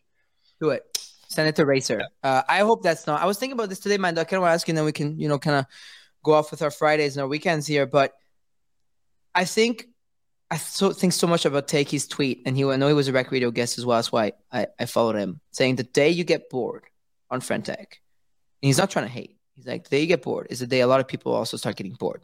[0.61, 0.85] Do it.
[1.29, 2.03] Send it to Racer.
[2.23, 3.21] Uh, I hope that's not.
[3.21, 4.19] I was thinking about this today, man.
[4.19, 5.67] I kind of want to ask you, and then we can, you know, kind of
[6.25, 7.87] go off with our Fridays and our weekends here.
[7.87, 8.15] But
[9.35, 9.87] I think
[10.51, 13.13] I so, think so much about Takey's tweet, and he I know he was a
[13.13, 13.99] Rekt Radio guest as well.
[13.99, 16.85] That's why I, I followed him, saying the day you get bored
[17.31, 17.87] on Friend and
[18.61, 19.37] he's not trying to hate.
[19.55, 21.57] He's like, the day you get bored is the day a lot of people also
[21.57, 22.23] start getting bored.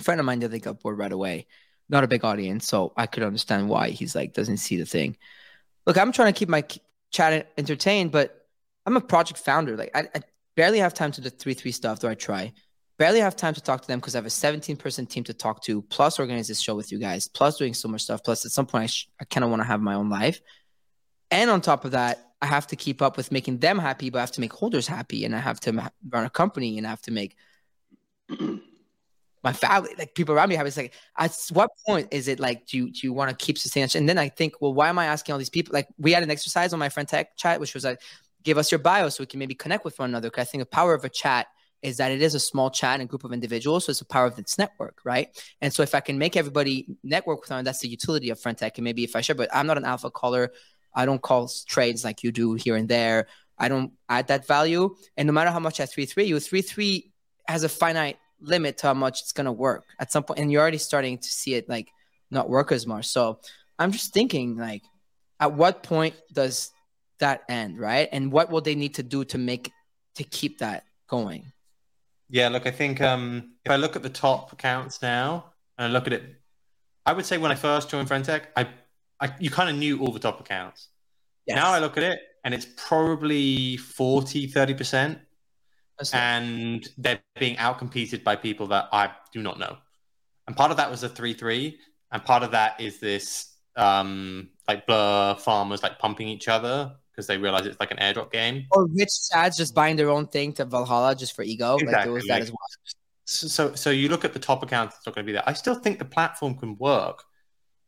[0.00, 1.46] Friend of mine did they got bored right away.
[1.88, 5.16] Not a big audience, so I could understand why he's like doesn't see the thing.
[5.86, 6.64] Look, I'm trying to keep my
[7.10, 8.46] chat entertained, but
[8.86, 9.76] I'm a project founder.
[9.76, 10.20] Like I, I
[10.56, 12.52] barely have time to do three three stuff, though I try
[13.00, 15.32] barely have time to talk to them because I have a 17 person team to
[15.32, 18.22] talk to, plus organize this show with you guys, plus doing so much stuff.
[18.22, 20.42] Plus, at some point, I, sh- I kind of want to have my own life.
[21.30, 24.18] And on top of that, I have to keep up with making them happy, but
[24.18, 26.90] I have to make holders happy, and I have to run a company, and I
[26.90, 27.36] have to make
[29.42, 30.66] my family, like people around me, have.
[30.66, 33.58] It's like, at what point is it like, do you do you want to keep
[33.58, 33.88] sustaining?
[33.94, 35.72] And then I think, well, why am I asking all these people?
[35.72, 38.00] Like, we had an exercise on my friend tech chat, which was like,
[38.42, 40.28] give us your bio so we can maybe connect with one another.
[40.28, 41.46] Because I think the power of a chat
[41.82, 43.86] is that it is a small chat and group of individuals.
[43.86, 45.28] So it's the power of its network, right?
[45.62, 48.76] And so if I can make everybody network with them, that's the utility of Friend.tech.
[48.76, 50.52] And maybe if I share, but I'm not an alpha caller.
[50.94, 53.28] I don't call trades like you do here and there.
[53.56, 54.94] I don't add that value.
[55.16, 57.12] And no matter how much I 3 3 you, 3 3
[57.46, 60.24] has a finite limit to how much it's going to work at some.
[60.36, 61.88] And you're already starting to see it like
[62.30, 63.06] not work as much.
[63.06, 63.40] So
[63.78, 64.82] I'm just thinking, like,
[65.38, 66.70] at what point does
[67.18, 68.08] that end, right?
[68.12, 69.72] And what will they need to do to make
[70.16, 71.52] to keep that going?
[72.28, 75.46] Yeah, look, I think um, if I look at the top accounts now
[75.78, 76.40] and I look at it,
[77.04, 78.68] I would say when I first joined Friend.tech, I,
[79.20, 80.88] I you kind of knew all the top accounts.
[81.46, 81.56] Yes.
[81.56, 85.18] Now I look at it and it's probably 40, 30%.
[86.12, 89.76] And they're being outcompeted by people that I do not know.
[90.46, 91.78] And part of that was a 3 3.
[92.12, 97.26] And part of that is this um, like blur farmers like pumping each other because
[97.26, 98.66] they realize it's like an airdrop game.
[98.70, 101.74] Or rich sads just buying their own thing to Valhalla just for ego.
[101.74, 101.92] Exactly.
[101.92, 102.58] Like there was that as well.
[103.24, 105.44] So, so you look at the top accounts; it's not going to be there.
[105.46, 107.22] I still think the platform can work,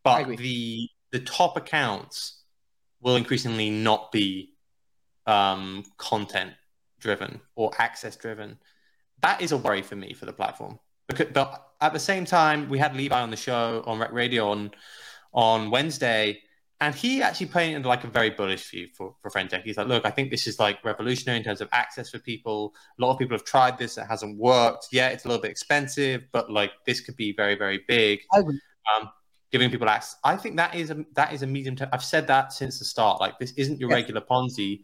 [0.04, 2.42] but the the top accounts
[3.00, 4.52] will increasingly not be
[5.26, 6.52] um, content
[7.03, 8.59] driven or access driven.
[9.20, 10.78] That is a worry for me for the platform.
[11.09, 14.48] Because, but at the same time, we had Levi on the show on Rekt Radio
[14.48, 14.70] on
[15.34, 16.40] on Wednesday,
[16.80, 19.64] and he actually painted like a very bullish view for, for Friend.tech.
[19.64, 22.74] He's like, look, I think this is like revolutionary in terms of access for people.
[22.98, 24.88] A lot of people have tried this, it hasn't worked.
[24.92, 28.20] Yeah, it's a little bit expensive, but like this could be very, very big.
[28.96, 29.11] Um,
[29.53, 30.18] giving people access.
[30.24, 31.88] I think that is a that is a medium term.
[31.92, 33.20] I've said that since the start.
[33.20, 33.96] Like this isn't your yeah.
[33.96, 34.80] regular Ponzi.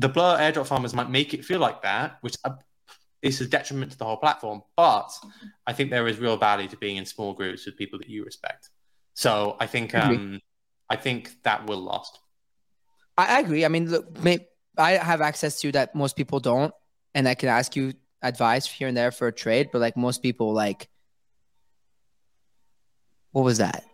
[0.00, 2.52] The blur airdrop farmers might make it feel like that, which uh,
[3.20, 4.62] is a detriment to the whole platform.
[4.74, 5.10] But
[5.66, 8.24] I think there is real value to being in small groups with people that you
[8.24, 8.70] respect.
[9.12, 10.40] So I think um,
[10.88, 12.18] I think that will last.
[13.18, 13.66] I agree.
[13.66, 14.06] I mean, look,
[14.78, 16.72] I have access to that most people don't,
[17.14, 17.92] and I can ask you
[18.22, 19.68] advice here and there for a trade.
[19.70, 20.88] But like most people, like,
[23.32, 23.84] what was that?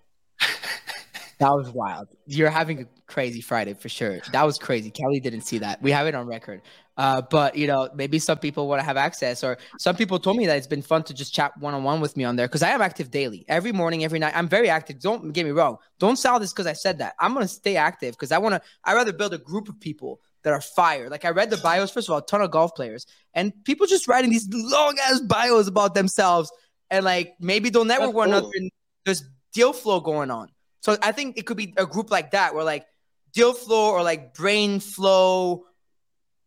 [1.39, 2.09] That was wild.
[2.27, 4.21] You're having a crazy Friday for sure.
[4.33, 4.91] That was crazy.
[4.91, 5.83] Kelly didn't see that.
[5.83, 6.63] We have it on record.
[6.97, 10.39] Uh, but you know, maybe some people want to have access, or some people told
[10.39, 12.49] me that it's been fun to just chat one on one with me on there
[12.49, 14.33] because I am active daily, every morning, every night.
[14.35, 15.01] I'm very active.
[15.01, 15.77] Don't get me wrong.
[15.99, 17.15] Don't sell this because I said that.
[17.21, 18.63] I'm gonna stay active because I want to.
[18.83, 21.11] I rather build a group of people that are fire.
[21.11, 21.91] Like I read the bios.
[21.91, 25.21] First of all, a ton of golf players and people just writing these long ass
[25.21, 26.51] bios about themselves,
[26.91, 28.49] and like maybe they'll network one another.
[28.55, 28.71] And
[29.05, 29.23] there's
[29.53, 30.49] deal flow going on.
[30.87, 32.87] So I think it could be a group like that where like
[33.33, 35.65] deal flow or like brain flow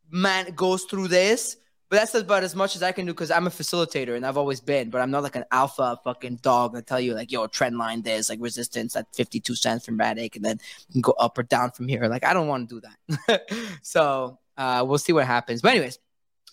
[0.09, 1.57] man goes through this.
[1.89, 4.37] But that's about as much as I can do because I'm a facilitator and I've
[4.37, 7.47] always been, but I'm not like an alpha fucking dog that tell you like, yo,
[7.47, 11.11] trend line this, like resistance at 52 cents from Radic, and then you can go
[11.19, 12.07] up or down from here.
[12.07, 12.87] Like, I don't want to do
[13.17, 13.41] that.
[13.81, 15.61] so uh, we'll see what happens.
[15.61, 15.99] But anyways,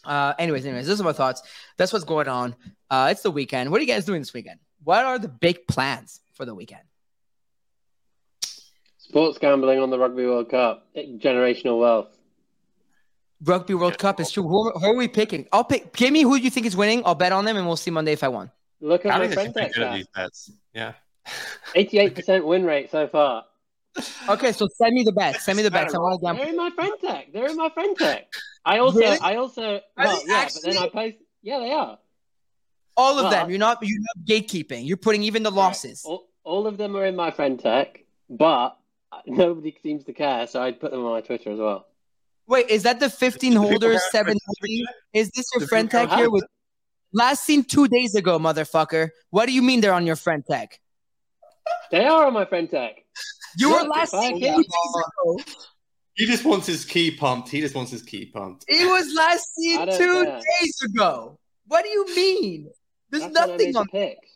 [0.05, 1.41] uh, anyways, anyways, those are my thoughts.
[1.77, 2.57] That's what's going on.
[2.91, 3.71] Uh, it's the weekend.
[3.71, 4.59] What are you guys doing this weekend?
[4.83, 6.83] What are the big plans for the weekend?
[9.09, 12.09] Sports gambling on the Rugby World Cup, generational wealth.
[13.41, 14.43] Rugby World Cup is true.
[14.43, 15.47] Who, who, are we picking?
[15.53, 15.93] I'll pick.
[15.95, 17.03] Give me who you think is winning.
[17.05, 18.51] I'll bet on them, and we'll see Monday if I won.
[18.81, 19.55] Look at my friend
[19.95, 20.51] these bets.
[20.75, 20.95] Yeah.
[21.77, 23.45] Eighty-eight percent win rate so far.
[24.29, 25.45] Okay, so send me the bets.
[25.45, 25.95] Send me the bets.
[25.95, 26.43] I want to gamble.
[26.43, 27.33] They're in my friend tech.
[27.33, 28.27] They're in my friend tech.
[28.65, 29.19] I also, really?
[29.21, 30.63] I also, well, yeah, actually?
[30.65, 31.17] but then I post.
[31.43, 31.99] Yeah, they are.
[32.97, 33.51] All of well, them.
[33.51, 33.79] You're not.
[33.83, 34.85] You're not gatekeeping.
[34.87, 36.03] You're putting even the losses.
[36.05, 38.77] All, all of them are in my friend tech, but
[39.27, 41.87] nobody seems to care, so I'd put them on my Twitter as well.
[42.49, 44.37] Wait, is that the 15 holders, 7
[45.13, 46.45] Is this your Friend.tech here with
[47.13, 49.09] Last seen two days ago, motherfucker.
[49.31, 50.79] What do you mean they're on your friend tech?
[51.91, 52.97] They are on my friend tech.
[53.57, 55.39] You were last seen two days ago.
[56.15, 57.49] He just wants his key pumped.
[57.49, 58.65] He just wants his key pumped.
[58.69, 60.41] He was last seen two care.
[60.61, 61.39] days ago.
[61.69, 62.71] What do you mean?
[63.11, 64.29] There's That's nothing on picks.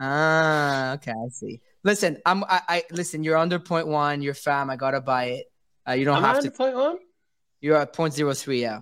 [0.00, 1.60] Ah, okay, I see.
[1.84, 3.22] Listen, I'm I, I listen.
[3.22, 4.22] You're under point one.
[4.22, 4.70] You're fam.
[4.70, 5.52] I gotta buy it.
[5.88, 6.50] Uh, you don't Am have to.
[6.50, 6.98] Point one.
[7.60, 8.62] You're at point zero three.
[8.62, 8.80] Yeah.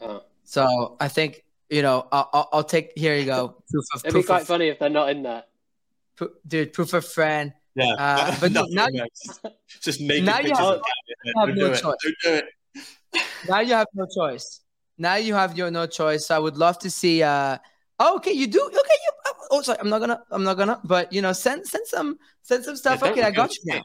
[0.00, 0.22] Oh.
[0.44, 2.06] So I think you know.
[2.12, 2.92] I'll, I'll, I'll take.
[2.96, 3.62] Here you go.
[3.70, 4.00] Proof of.
[4.04, 5.44] It'd proof be quite of, funny if they're not in there.
[6.46, 7.52] dude, proof of friend.
[7.74, 7.92] Yeah.
[7.98, 8.88] Uh, but now,
[9.82, 10.80] just make now you have,
[11.24, 12.42] you have no choice.
[13.48, 14.60] now you have no choice.
[14.96, 16.30] Now you have your no choice.
[16.30, 17.22] I would love to see.
[17.22, 17.58] uh
[17.98, 18.60] Oh, okay, you do.
[18.60, 18.85] Okay, you.
[19.56, 19.78] Oh, sorry.
[19.80, 20.22] I'm not gonna.
[20.30, 20.80] I'm not gonna.
[20.84, 23.00] But you know, send send some send some stuff.
[23.02, 23.62] Yeah, okay, I got you.
[23.64, 23.80] Now.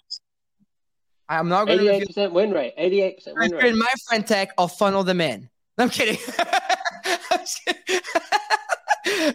[1.29, 1.81] I'm not gonna.
[1.81, 2.73] Eighty-eight percent win rate.
[2.75, 3.65] Eighty-eight percent win rate.
[3.65, 5.49] In my friend tech, I'll funnel them in.
[5.77, 6.17] I'm kidding.
[7.31, 8.01] I'm kidding.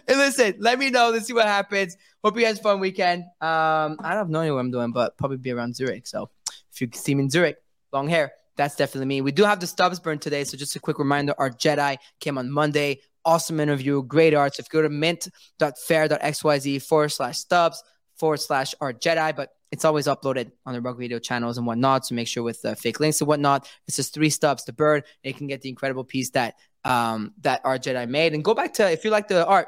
[0.07, 1.09] listen, let me know.
[1.09, 1.97] Let's see what happens.
[2.23, 3.23] Hope you guys have a fun weekend.
[3.41, 6.05] Um, I don't know what I'm doing, but probably be around Zurich.
[6.05, 6.29] So
[6.71, 7.57] if you see me in Zurich,
[7.91, 9.21] long hair, that's definitely me.
[9.21, 10.43] We do have the stubs burn today.
[10.43, 14.57] So just a quick reminder, art Jedi came on Monday awesome interview, great arts.
[14.57, 17.83] If you go to mint.fair.xyz forward slash stubs
[18.15, 22.05] forward slash art Jedi, but it's always uploaded on the Rug Radio channels and whatnot.
[22.05, 25.03] So make sure with the fake links and whatnot, it's just three stubs to burn.
[25.23, 26.55] And you can get the incredible piece that
[26.85, 28.33] um, that art Jedi made.
[28.33, 29.67] And go back to if you like the art,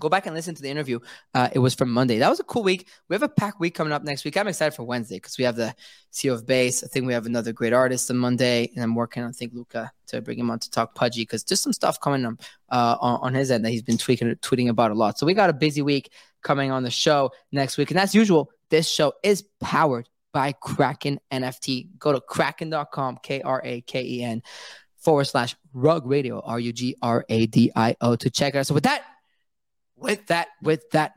[0.00, 0.98] go back and listen to the interview.
[1.34, 2.18] Uh, it was from Monday.
[2.18, 2.88] That was a cool week.
[3.08, 4.36] We have a packed week coming up next week.
[4.36, 5.74] I'm excited for Wednesday because we have the
[6.12, 6.82] CEO of Base.
[6.82, 9.92] I think we have another great artist on Monday, and I'm working on think Luca
[10.08, 12.34] to bring him on to talk pudgy because there's some stuff coming up
[12.70, 15.18] uh, on, on, his end that he's been tweaking, tweeting about a lot.
[15.18, 16.10] So we got a busy week
[16.42, 21.20] coming on the show next week, and as usual, this show is powered by Kraken
[21.32, 21.98] NFT.
[21.98, 24.42] Go to kraken.com, K R A K E N
[25.00, 28.58] forward slash rug radio, R U G R A D I O to check it
[28.58, 28.66] out.
[28.66, 29.02] So with that
[30.00, 31.12] with that, with that,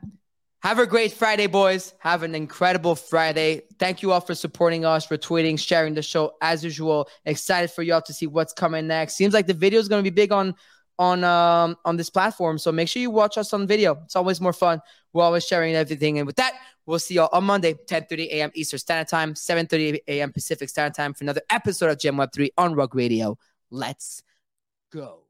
[0.64, 1.92] have a great Friday, boys.
[1.98, 3.62] Have an incredible Friday.
[3.78, 7.08] Thank you all for supporting us, retweeting, sharing the show as usual.
[7.26, 9.14] Excited for y'all to see what's coming next.
[9.14, 10.54] Seems like the video is going to be big on
[10.98, 12.56] on um on this platform.
[12.56, 14.00] So make sure you watch us on video.
[14.04, 14.80] It's always more fun.
[15.12, 16.18] We're always sharing everything.
[16.18, 16.54] And with that,
[16.86, 18.50] we'll see y'all on Monday, 10:30 a.m.
[18.54, 20.32] Eastern Standard Time, 7:30 a.m.
[20.32, 23.36] Pacific Standard Time for another episode of GM Web 3 on Rug Radio.
[23.70, 24.22] Let's
[24.90, 25.23] go.